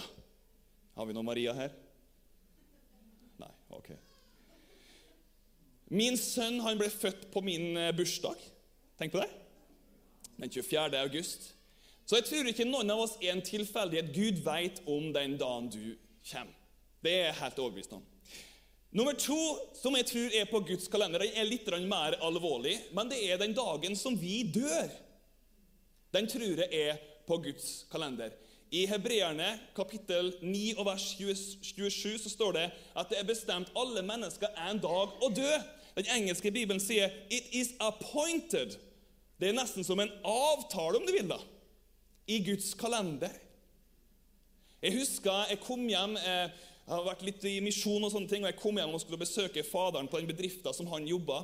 [0.95, 1.75] Har vi noe Maria her?
[3.43, 3.91] Nei, ok.
[5.91, 8.39] Min sønn han ble født på min eh, bursdag.
[8.97, 9.29] Tenk på det.
[10.39, 10.87] Den 24.
[11.03, 11.51] august.
[12.07, 14.15] Så jeg tror ikke noen av oss er en tilfeldighet.
[14.15, 15.95] Gud veit om den dagen du
[16.31, 16.55] kommer.
[17.03, 18.03] Det er jeg helt overbevist om.
[18.95, 19.35] Nummer to,
[19.75, 23.51] som jeg tror er på Guds kalender, er litt mer alvorlig, men det er den
[23.51, 24.87] dagen som vi dør.
[26.15, 28.31] Den tror jeg er på Guds kalender.
[28.71, 32.63] I Hebreerne kapittel 9 og vers 27 så står det
[32.95, 35.51] at det er bestemt alle mennesker en dag å dø.
[35.97, 38.77] Den engelske bibelen sier 'it is appointed'.
[39.39, 41.39] Det er nesten som en avtale, om du vil, da,
[42.27, 43.31] i Guds kalender.
[44.81, 46.49] Jeg husker jeg kom hjem eh,
[46.85, 49.17] jeg har vært litt i misjon, og sånne ting, og jeg kom hjem og skulle
[49.17, 51.39] besøke faderen på den bedriften som han jobba.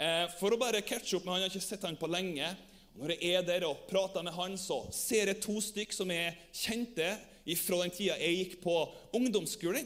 [0.00, 2.48] Eh, for å bare catche opp med han, jeg har ikke sett han på lenge.
[2.96, 6.12] Og når jeg er der og prater med han, så ser jeg to stykk som
[6.14, 7.10] jeg kjente
[7.60, 8.76] fra den tida jeg gikk på
[9.18, 9.84] ungdomsskolen.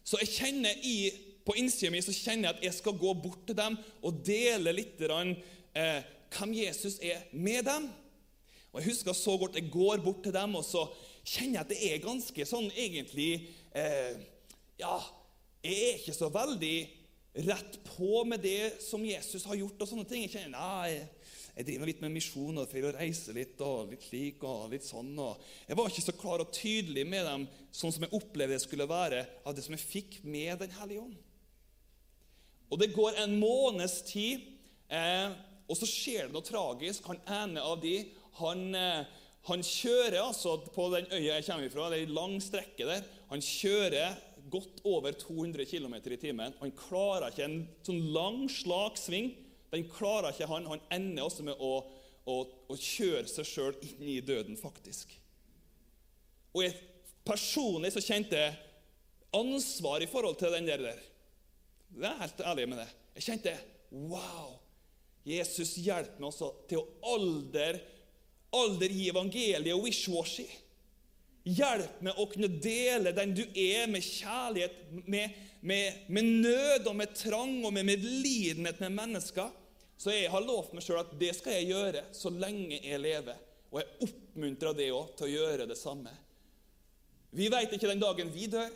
[0.00, 0.96] Så jeg kjenner i,
[1.44, 2.00] på innsida mi
[2.48, 6.00] at jeg skal gå bort til dem og dele litt eh,
[6.32, 7.92] hvem Jesus er med dem.
[8.72, 10.88] Og Jeg husker så godt jeg går bort til dem, og så
[11.28, 13.30] kjenner jeg at det er ganske sånn egentlig
[13.74, 14.16] eh,
[14.78, 14.96] Ja,
[15.62, 16.76] jeg er ikke så veldig
[17.48, 19.80] rett på med det som Jesus har gjort.
[19.80, 20.24] og sånne ting.
[20.26, 21.08] Jeg kjenner nei,
[21.58, 24.86] jeg driver litt med misjon og for å reise litt og litt slik og litt
[24.86, 25.10] sånn.
[25.18, 28.62] og Jeg var ikke så klar og tydelig med dem sånn som jeg opplevde det
[28.62, 31.16] skulle være av det som jeg fikk med Den hellige ånd.
[32.70, 34.44] Og Det går en måneds tid,
[34.90, 35.32] eh,
[35.68, 37.06] og så skjer det noe tragisk.
[37.08, 39.04] Han ene av de, han, eh,
[39.48, 43.02] han kjører altså på den øya jeg kommer fra, det er lang strekke der.
[43.28, 44.16] Han kjører
[44.48, 46.56] godt over 200 km i timen.
[46.60, 49.32] Han klarer ikke en sånn lang, slak sving.
[49.72, 50.68] Den klarer ikke han.
[50.70, 51.72] Han ender også med å,
[52.24, 52.36] å,
[52.72, 55.12] å kjøre seg sjøl inn i døden, faktisk.
[56.56, 56.76] Og jeg,
[57.28, 58.40] personlig så kjente
[59.36, 60.88] ansvar i forhold til den der.
[61.98, 62.88] Jeg er helt ærlig med det.
[63.18, 63.58] Jeg kjente
[63.88, 64.58] Wow!
[65.28, 67.76] Jesus hjelper meg også til å aldri,
[68.56, 70.46] aldri gi evangeliet wish-washy.
[71.48, 76.96] Hjelp meg å kunne dele den du er, med kjærlighet, med, med, med nød og
[76.98, 79.54] med trang og med medlidenhet med mennesker.
[79.98, 83.38] Så jeg har lovt meg sjøl at det skal jeg gjøre så lenge jeg lever.
[83.72, 86.12] Og jeg oppmuntrer det òg til å gjøre det samme.
[87.34, 88.70] Vi veit ikke den dagen vi dør.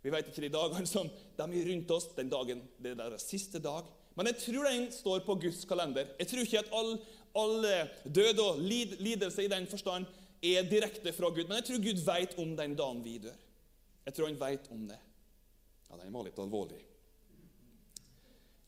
[0.00, 3.26] Vi veit ikke de dagene som de er rundt oss, den dagen det er deres
[3.28, 3.88] siste dag.
[4.16, 6.08] Men jeg tror den står på Guds kalender.
[6.18, 6.96] Jeg tror ikke at all,
[7.36, 7.68] all
[8.08, 10.08] død og lid, lidelse i den forstand
[10.40, 11.46] er direkte fra Gud.
[11.48, 13.38] Men jeg tror Gud vet om den dagen vi dør.
[14.06, 14.98] Jeg tror han vet om det.
[15.90, 16.80] Ja, den var litt alvorlig.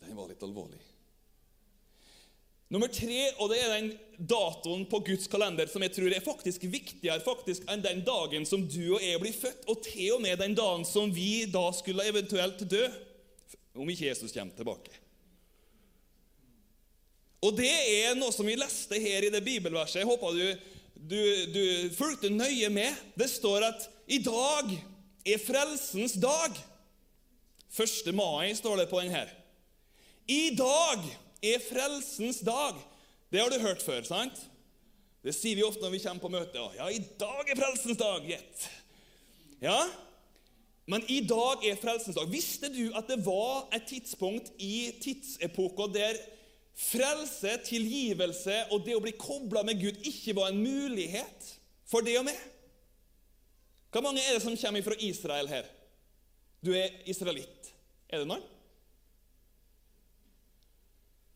[0.03, 0.81] Den var litt alvorlig.
[2.73, 6.65] Nummer tre, og det er den datoen på Guds kalender som jeg tror er faktisk
[6.73, 10.41] viktigere faktisk enn den dagen som du og jeg blir født, og til og med
[10.41, 12.87] den dagen som vi da skulle eventuelt dø,
[13.77, 15.03] om ikke Jesus kommer tilbake.
[17.45, 20.01] Og det er noe som vi leste her i det bibelverset.
[20.01, 20.73] Jeg håper du,
[21.09, 21.65] du, du
[21.97, 22.95] fulgte nøye med.
[23.19, 24.71] Det står at i dag
[25.27, 26.57] er frelsens dag.
[27.73, 28.13] 1.
[28.15, 29.31] mai står det på den her.
[30.29, 31.05] I dag
[31.43, 32.79] er frelsens dag.
[33.33, 34.37] Det har du hørt før, sant?
[35.23, 36.63] Det sier vi ofte når vi kommer på møte.
[36.77, 38.67] Ja, i dag er frelsens dag, gitt.
[39.63, 39.79] Ja,
[40.91, 42.31] men i dag er frelsens dag.
[42.31, 46.19] Visste du at det var et tidspunkt i tidsepoka der
[46.79, 51.53] frelse, tilgivelse og det å bli kobla med Gud ikke var en mulighet
[51.89, 52.39] for det og meg?
[53.93, 55.69] Hvor mange er det som kommer fra Israel her?
[56.65, 57.73] Du er israelitt.
[58.09, 58.45] Er det noen?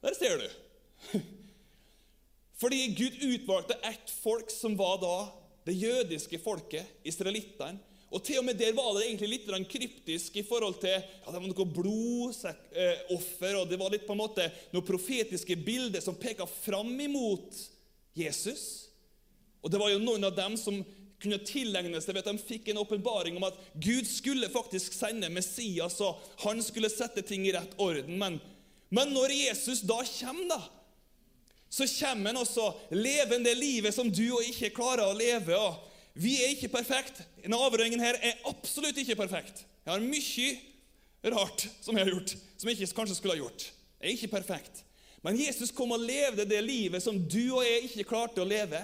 [0.04, 0.46] Der ser du.
[2.60, 5.16] Fordi Gud utvalgte ett folk som var da
[5.66, 7.82] det jødiske folket, israelittene.
[8.14, 11.40] Og til og med der var det egentlig litt kryptisk i forhold til ja, det
[11.40, 16.46] var noe blodoffer, og det var litt på en måte noen profetiske bilder som peka
[16.46, 17.58] fram imot
[18.14, 18.86] Jesus.
[19.60, 20.78] Og det var jo noen av dem som
[21.22, 25.30] kunne tilegne seg ved at de fikk en åpenbaring om at Gud skulle faktisk sende
[25.32, 28.14] Messias, og han skulle sette ting i rett orden.
[28.20, 28.38] Men,
[28.94, 30.60] men når Jesus da kommer, da,
[31.72, 35.58] så kommer han også levende livet som du og ikke klarer å leve.
[35.58, 37.20] og vi er ikke perfekt.
[37.42, 39.64] Denne avhøringen her er absolutt ikke perfekt.
[39.84, 40.50] Jeg har mye
[41.36, 43.66] rart som jeg har gjort, som jeg ikke kanskje skulle ha gjort.
[44.00, 44.82] Jeg er ikke perfekt.
[45.24, 48.80] Men Jesus kom og levde det livet som du og jeg ikke klarte å leve.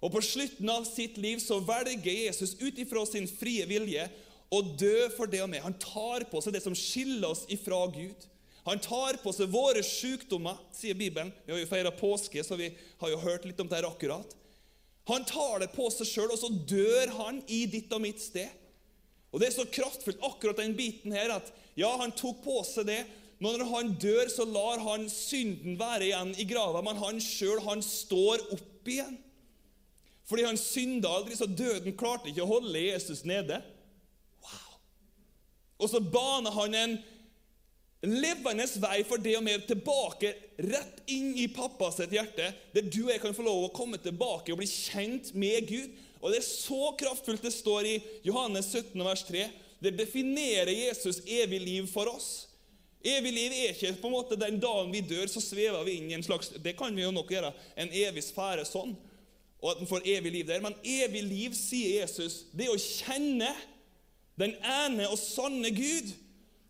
[0.00, 4.08] Og på slutten av sitt liv så velger Jesus ut ifra sin frie vilje
[4.50, 5.62] å dø for det og meg.
[5.62, 8.26] Han tar på seg det som skiller oss ifra Gud.
[8.66, 11.30] Han tar på seg våre sykdommer, sier Bibelen.
[11.46, 14.34] Vi har jo feira påske, så vi har jo hørt litt om det her akkurat.
[15.08, 18.50] Han tar det på seg sjøl, og så dør han i ditt og mitt sted.
[19.30, 22.88] Og Det er så kraftfullt, akkurat den biten her, at ja, han tok på seg
[22.90, 23.00] det.
[23.40, 27.62] Men når han dør, så lar han synden være igjen i grava, men han sjøl,
[27.64, 29.16] han står opp igjen.
[30.28, 33.62] Fordi han synda aldri, så døden klarte ikke å holde Jesus nede.
[34.44, 34.76] Wow!
[35.80, 36.98] Og så baner han en
[38.06, 40.32] levende vei for det og mer tilbake,
[40.64, 44.00] rett inn i pappa sitt hjerte, der du og jeg kan få lov å komme
[44.00, 45.90] tilbake og bli kjent med Gud.
[46.20, 49.48] Og Det er så kraftfullt det står i Johannes 17, vers 3.
[49.80, 52.46] Det definerer Jesus evig liv for oss.
[53.00, 56.10] Evig liv er ikke på en måte den dagen vi dør, så svever vi inn
[56.10, 57.52] i en slags Det kan vi jo nok gjøre.
[57.76, 58.92] En evig sfære sånn.
[59.60, 60.60] Og at en får evig liv der.
[60.64, 63.48] Men evig liv, sier Jesus, det er å kjenne
[64.40, 66.12] den ene og sanne Gud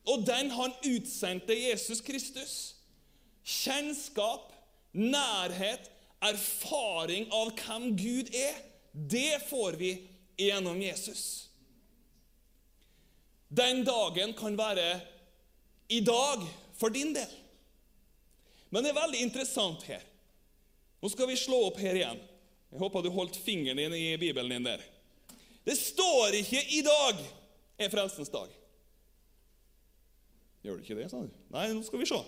[0.08, 2.54] og den han utsendte Jesus Kristus.
[3.44, 4.52] Kjennskap,
[4.92, 5.90] nærhet,
[6.20, 8.56] erfaring av hvem Gud er,
[8.92, 9.94] det får vi
[10.40, 11.48] gjennom Jesus.
[13.48, 15.00] Den dagen kan være
[15.90, 16.44] i dag
[16.78, 17.32] for din del.
[18.70, 20.02] Men det er veldig interessant her.
[21.00, 22.20] Nå skal vi slå opp her igjen.
[22.70, 24.82] Jeg håper du holdt fingeren din i Bibelen din der.
[25.66, 27.24] Det står ikke 'i dag
[27.78, 28.59] er frelsens dag'.
[30.64, 31.30] Gjør du ikke det, sa du?
[31.54, 32.20] Nei, nå skal vi se.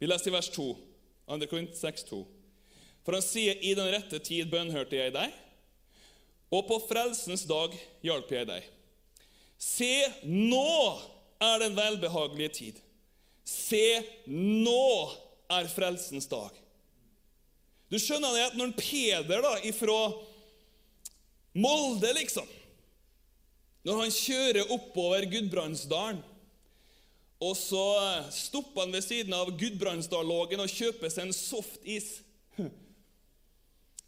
[0.00, 0.66] Vi leser i vers 2,
[1.28, 1.48] 2.
[1.50, 2.20] Korint 6, 2.
[3.04, 5.32] For han sier, 'I den rette tid bønnhørte jeg deg,
[6.50, 7.74] og på frelsens dag
[8.04, 8.68] hjalp jeg deg.'
[9.60, 9.92] Se,
[10.24, 11.00] nå
[11.40, 12.78] er den velbehagelige tid.
[13.44, 15.10] Se, nå
[15.52, 16.54] er frelsens dag.
[17.90, 19.98] Du skjønner det at når Peder da, ifra
[21.60, 22.46] Molde, liksom
[23.86, 26.20] når han kjører oppover Gudbrandsdalen,
[27.40, 27.84] og så
[28.36, 32.18] stopper han ved siden av Gudbrandsdallågen og kjøper seg en softis.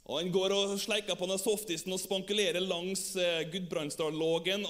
[0.03, 4.67] Og Han går og sleiker på den softisen og spankulerer langs eh, Gudbrandsdallågen.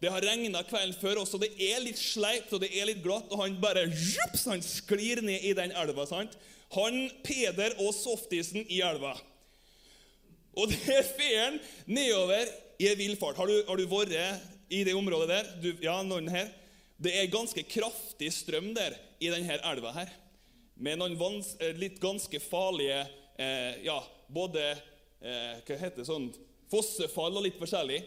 [0.00, 3.02] Det har regna kvelden før, og så det er litt sleipt og det er litt
[3.04, 3.28] glatt.
[3.34, 6.06] Og han bare jups, han sklir ned i den elva.
[6.08, 6.38] sant?
[6.78, 9.16] Han, Peder og softisen i elva.
[10.56, 12.48] Og det fer han nedover
[12.78, 13.36] i vill fart.
[13.36, 14.12] Har du, har du vært
[14.70, 15.48] i det området der?
[15.62, 16.50] Du, ja, noen her.
[16.98, 20.12] Det er ganske kraftig strøm der i denne elva her.
[20.78, 23.00] Med noen vans, eh, litt ganske farlige
[23.34, 23.98] eh, Ja,
[24.30, 26.28] både eh, Hva heter det sånn
[26.70, 27.98] Fossefall og litt forskjellig.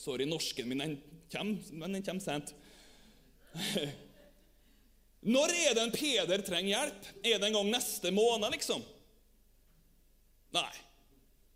[0.00, 0.96] Sorry, norsken min den
[1.32, 2.54] kommer, men den kommer sent.
[5.34, 7.08] Når er det en Peder trenger hjelp?
[7.24, 8.84] Er det en gang neste måned, liksom?
[10.54, 10.72] Nei.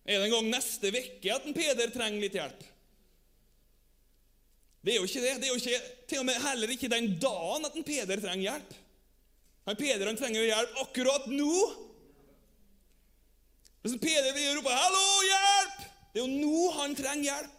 [0.09, 2.63] Er det en gang neste uke at en Peder trenger litt hjelp?
[4.81, 5.35] Det er jo ikke det.
[5.43, 8.47] Det er jo ikke, til og med heller ikke den dagen at en Peder trenger
[8.47, 8.73] hjelp.
[9.69, 11.53] Han Peder han trenger jo hjelp akkurat nå.
[13.83, 17.59] Hvis en Peder vil rope 'Hallo, hjelp!' Det er jo nå han trenger hjelp.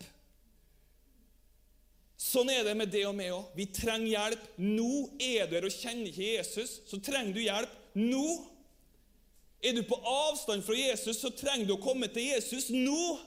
[2.19, 3.45] Sånn er det med det og meg òg.
[3.55, 4.89] Vi trenger hjelp nå.
[5.21, 8.25] Er du her og kjenner ikke Jesus, så trenger du hjelp nå.
[9.63, 13.17] Er du på avstand fra Jesus, så trenger du å komme til Jesus nå.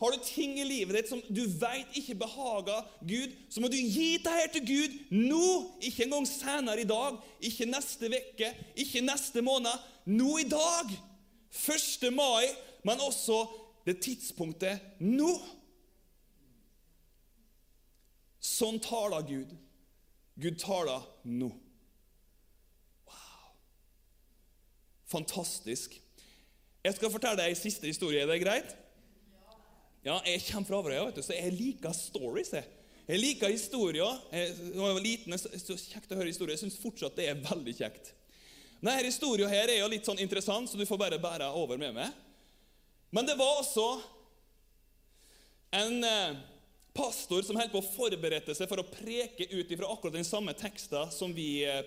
[0.00, 3.76] Har du ting i livet ditt som du vet ikke behager Gud, så må du
[3.78, 5.48] gi det her til Gud nå.
[5.84, 8.50] Ikke engang senere i dag, ikke neste uke,
[8.84, 9.90] ikke neste måned.
[10.10, 10.90] Nå i dag.
[11.54, 12.10] 1.
[12.12, 12.48] mai,
[12.82, 13.44] men også
[13.86, 15.30] det tidspunktet nå.
[18.44, 19.54] Sånn taler Gud.
[20.40, 21.48] Gud taler nå.
[23.06, 23.52] Wow.
[25.10, 25.98] Fantastisk.
[26.84, 28.22] Jeg skal fortelle deg en siste historie.
[28.22, 28.74] Er det greit?
[30.04, 32.52] Ja, Jeg kommer fra Averøya, så jeg liker stories.
[32.52, 32.64] Jeg,
[33.08, 34.18] jeg liker historier.
[34.30, 36.58] Da jeg var liten, så kjekt å høre historier.
[36.58, 38.12] Jeg syns fortsatt det er veldig kjekt.
[38.84, 41.96] Denne historien her er jo litt sånn interessant, så du får bare bære over med
[41.96, 42.12] meg.
[43.14, 43.86] Men det var også
[45.74, 46.36] en eh,
[46.92, 50.52] pastor som holdt på å forberede seg for å preke ut ifra akkurat den samme
[50.58, 51.80] teksten som vi eh,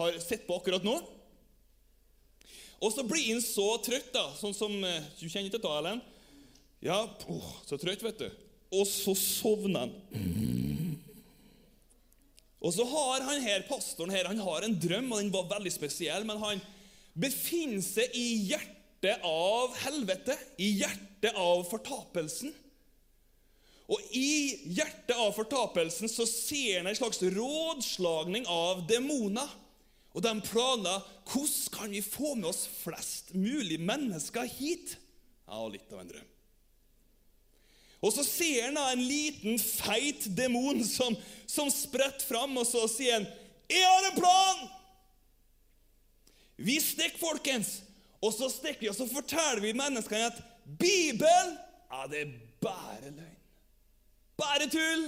[0.00, 0.96] har sett på akkurat nå.
[2.82, 6.02] Og så blir han så trøtt, da, sånn som eh, Du kjenner til talen?
[6.82, 8.28] Ja, oh, så trøtt, vet du.
[8.74, 10.72] Og så sovner han.
[12.62, 15.72] Og så har han her, pastoren her, han har en drøm, og den var veldig
[15.74, 16.26] spesiell.
[16.26, 16.62] Men han
[17.18, 22.54] befinner seg i hjertet av helvete, i hjertet av fortapelsen.
[23.92, 29.50] Og i hjertet av fortapelsen så ser han en slags rådslagning av demoner.
[30.12, 30.98] Og de planla
[31.30, 34.96] hvordan kan vi få med oss flest mulig mennesker hit.
[35.48, 36.28] Ja, litt av en drøm.
[38.02, 41.14] Og så ser han da en liten, feit demon som,
[41.46, 43.26] som spretter fram, og så sier han
[43.70, 44.70] 'Jeg har en plan!'
[46.56, 47.82] Vi stikker, folkens.
[48.20, 50.42] Og så stikker vi, og så forteller vi menneskene at
[50.78, 51.56] Bibelen
[51.92, 53.38] ja, det er bare løgn.
[54.36, 55.02] Bare tull!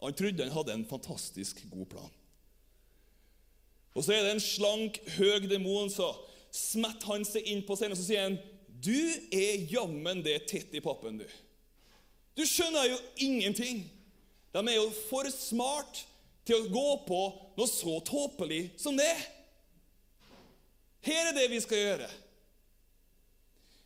[0.00, 2.12] Han trodde han hadde en fantastisk god plan.
[4.00, 6.14] Og så er det en slank, høg demon, så
[6.56, 8.38] smetter han seg inn på scenen og så sier han,
[8.80, 8.96] 'Du
[9.28, 11.34] er jammen det tett i pappen, du.'
[12.36, 13.84] Du skjønner jo ingenting.
[14.54, 16.06] De er jo for smart
[16.48, 17.20] til å gå på
[17.58, 19.12] noe så tåpelig som det.
[21.04, 22.08] Her er det vi skal gjøre.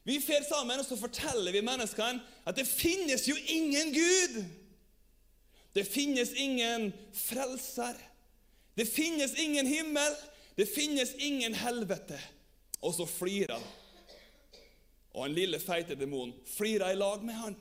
[0.04, 4.44] Vi fer sammen og så forteller vi menneskene at det finnes jo ingen Gud.
[5.74, 7.98] Det finnes ingen frelser.
[8.74, 10.16] Det finnes ingen himmel.
[10.54, 12.18] Det finnes ingen helvete.
[12.80, 13.68] Og så flirer han.
[15.14, 17.56] Og en lille, feite demonen flirer i lag med han.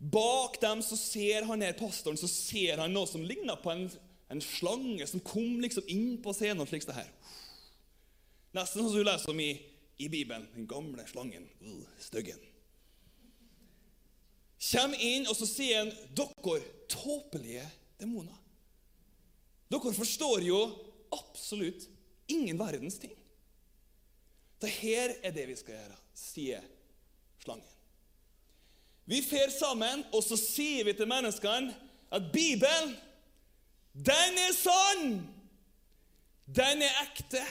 [0.00, 3.82] Bak dem så ser han her pastoren så ser han noe som ligner på en,
[4.32, 6.68] en slange som kom liksom inn på scenen.
[6.68, 7.10] slik det her.
[8.56, 9.50] Nesten sånn som du leser om i,
[10.00, 10.48] i Bibelen.
[10.56, 11.44] Den gamle slangen.
[11.60, 12.40] Uh, styggen.
[14.60, 17.64] Kjem inn, og så sier han dere tåpelige
[18.00, 18.36] demoner.
[19.70, 20.60] Dere forstår jo
[21.14, 21.86] absolutt
[22.30, 23.14] ingen verdens ting.
[24.60, 26.64] Dette er det vi skal gjøre, sier
[27.40, 27.66] slangen.
[29.08, 31.72] Vi fer sammen, og så sier vi til menneskene
[32.12, 32.92] at Bibelen,
[33.94, 35.14] den er sann!
[36.50, 37.42] Den er ekte.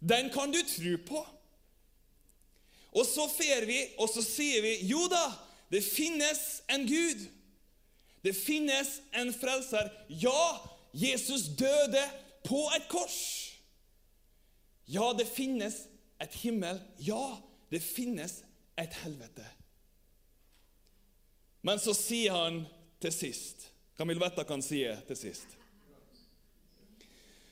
[0.00, 1.20] Den kan du tro på.
[2.96, 5.20] Og så fer vi, og så sier vi jo da,
[5.70, 7.28] det finnes en Gud.
[8.22, 9.90] Det finnes en frelser.
[10.08, 10.58] Ja,
[10.92, 12.02] Jesus døde
[12.44, 13.20] på et kors.
[14.86, 15.86] Ja, det finnes
[16.20, 16.80] et himmel.
[16.98, 17.38] Ja,
[17.70, 18.42] det finnes
[18.78, 19.46] et helvete.
[21.62, 22.62] Men så sier han
[23.00, 23.66] til sist
[23.96, 25.56] Hva vil vite hva han til sist?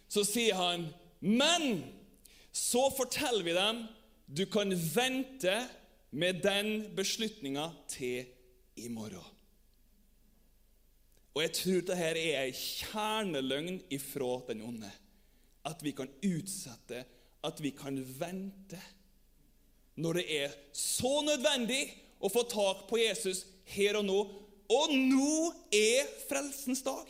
[0.09, 0.87] Så sier han,
[1.21, 1.83] men
[2.57, 3.83] så forteller vi dem
[4.33, 5.55] du kan vente
[6.11, 8.27] med den beslutninga til
[8.77, 9.35] i morgen.
[11.35, 14.91] Og jeg tror dette er ei kjerneløgn ifra den onde.
[15.69, 17.05] At vi kan utsette,
[17.45, 18.81] at vi kan vente.
[19.95, 21.85] Når det er så nødvendig
[22.19, 24.19] å få tak på Jesus her og nå.
[24.69, 27.07] Og nå er frelsens dag.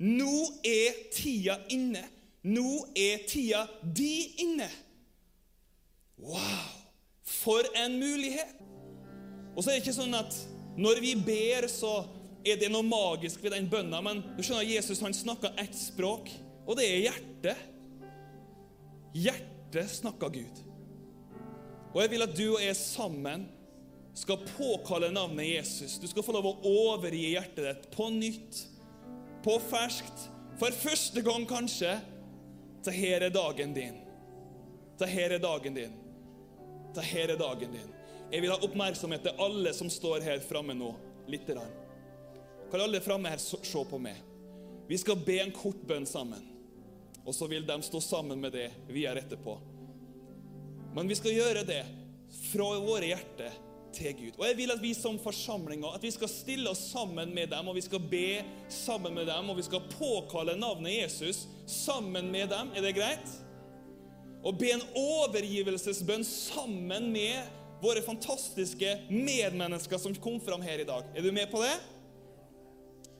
[0.00, 2.02] Nå er tida inne.
[2.48, 4.70] Nå er tida di inne.
[6.16, 6.83] Wow!
[7.24, 8.60] For en mulighet!
[9.54, 10.36] Og så er det ikke sånn at
[10.76, 12.02] når vi ber, så
[12.44, 16.28] er det noe magisk ved den bønna, men du skjønner, Jesus han snakka ett språk,
[16.66, 17.62] og det er hjertet.
[19.14, 20.62] Hjertet snakka Gud.
[21.94, 23.46] Og jeg vil at du og jeg sammen
[24.18, 25.96] skal påkalle navnet Jesus.
[26.02, 26.56] Du skal få lov å
[26.90, 28.64] overgi hjertet ditt på nytt,
[29.46, 31.96] på ferskt, for første gang kanskje.
[32.84, 34.02] Så her er dagen din.
[34.98, 35.94] Så her er dagen din.
[37.02, 37.90] Her er dagen din.
[38.30, 40.94] Jeg vil ha oppmerksomhet til alle som står her framme nå.
[41.30, 41.48] Litt.
[41.48, 41.70] Rann.
[42.70, 44.18] Kan alle framme her se på meg?
[44.88, 46.42] Vi skal be en kort bønn sammen.
[47.24, 49.56] Og så vil de stå sammen med det vi er etterpå.
[50.94, 51.82] Men vi skal gjøre det
[52.52, 53.54] fra våre hjerter
[53.94, 54.36] til Gud.
[54.38, 57.68] Og jeg vil at vi som forsamlinger at vi skal stille oss sammen med dem,
[57.70, 58.42] og vi skal be
[58.72, 62.74] sammen med dem, og vi skal påkalle navnet Jesus sammen med dem.
[62.74, 63.34] Er det greit?
[64.44, 67.48] Og be en overgivelsesbønn sammen med
[67.84, 71.06] våre fantastiske medmennesker som kom fram her i dag.
[71.16, 71.74] Er du med på det?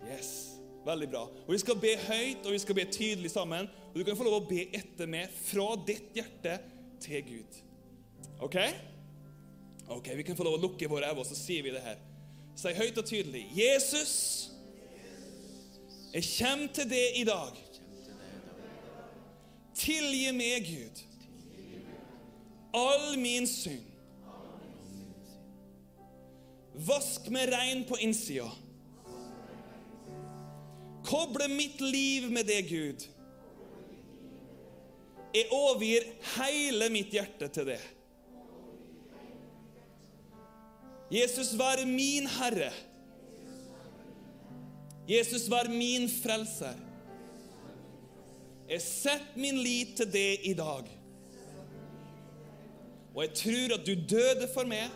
[0.09, 0.55] Yes.
[0.85, 1.23] Veldig bra.
[1.47, 3.69] Og Vi skal be høyt og vi skal be tydelig sammen.
[3.93, 6.59] Og Du kan få lov å be etter meg fra ditt hjerte
[7.01, 7.61] til Gud.
[8.45, 8.59] OK?
[9.89, 11.97] Ok, Vi kan få lov å lukke våre øyne, og så sier vi det her.
[12.57, 14.15] Si høyt og tydelig Jesus,
[16.15, 17.57] jeg kommer til deg i dag.
[19.75, 21.01] Tilgi meg, Gud,
[22.75, 23.91] all min synd.
[26.75, 28.49] Vask meg rein på innsida.
[31.07, 33.05] Koble mitt liv med det, Gud.
[35.35, 36.07] Jeg overgir
[36.37, 37.83] hele mitt hjerte til det.
[41.15, 42.73] Jesus, vær min Herre.
[45.07, 46.81] Jesus, vær min frelser.
[48.71, 50.89] Jeg setter min lit til det i dag.
[53.15, 54.91] Og jeg tror at du døde for meg,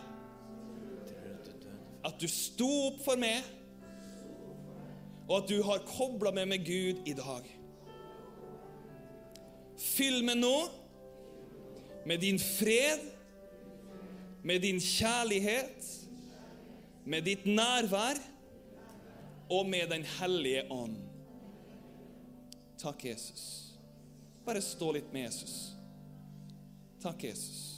[2.05, 3.43] at du sto opp for meg,
[5.29, 7.47] og at du har kobla meg med Gud i dag.
[9.79, 10.55] Fyll meg nå
[12.09, 13.05] med din fred,
[14.43, 15.85] med din kjærlighet,
[17.05, 18.19] med ditt nærvær
[19.49, 20.97] og med Den hellige ånd.
[22.77, 23.73] Takk, Jesus.
[24.45, 25.55] Bare stå litt med Jesus.
[27.01, 27.68] Takk, Jesus.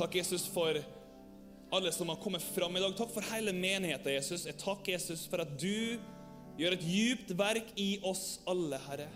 [0.00, 0.78] Takk, Jesus, for
[1.70, 2.96] alle som har kommet fram i dag.
[2.96, 4.46] Takk for hele menigheten, Jesus.
[4.48, 6.00] Jeg takker Jesus for at du
[6.56, 9.10] gjør et djupt verk i oss alle, Herre.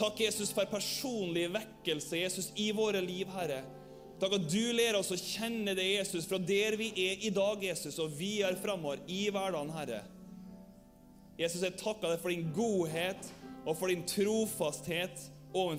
[0.00, 3.60] Takk, Jesus, for personlig vekkelse, Jesus, i våre liv, Herre.
[4.22, 7.60] Takk at du ler oss å kjenne det, Jesus, fra der vi er i dag,
[7.68, 10.00] Jesus, og vi er framover i hverdagen, Herre.
[11.36, 13.28] Jesus, jeg takker deg for din godhet
[13.66, 15.76] og for din trofasthet overfor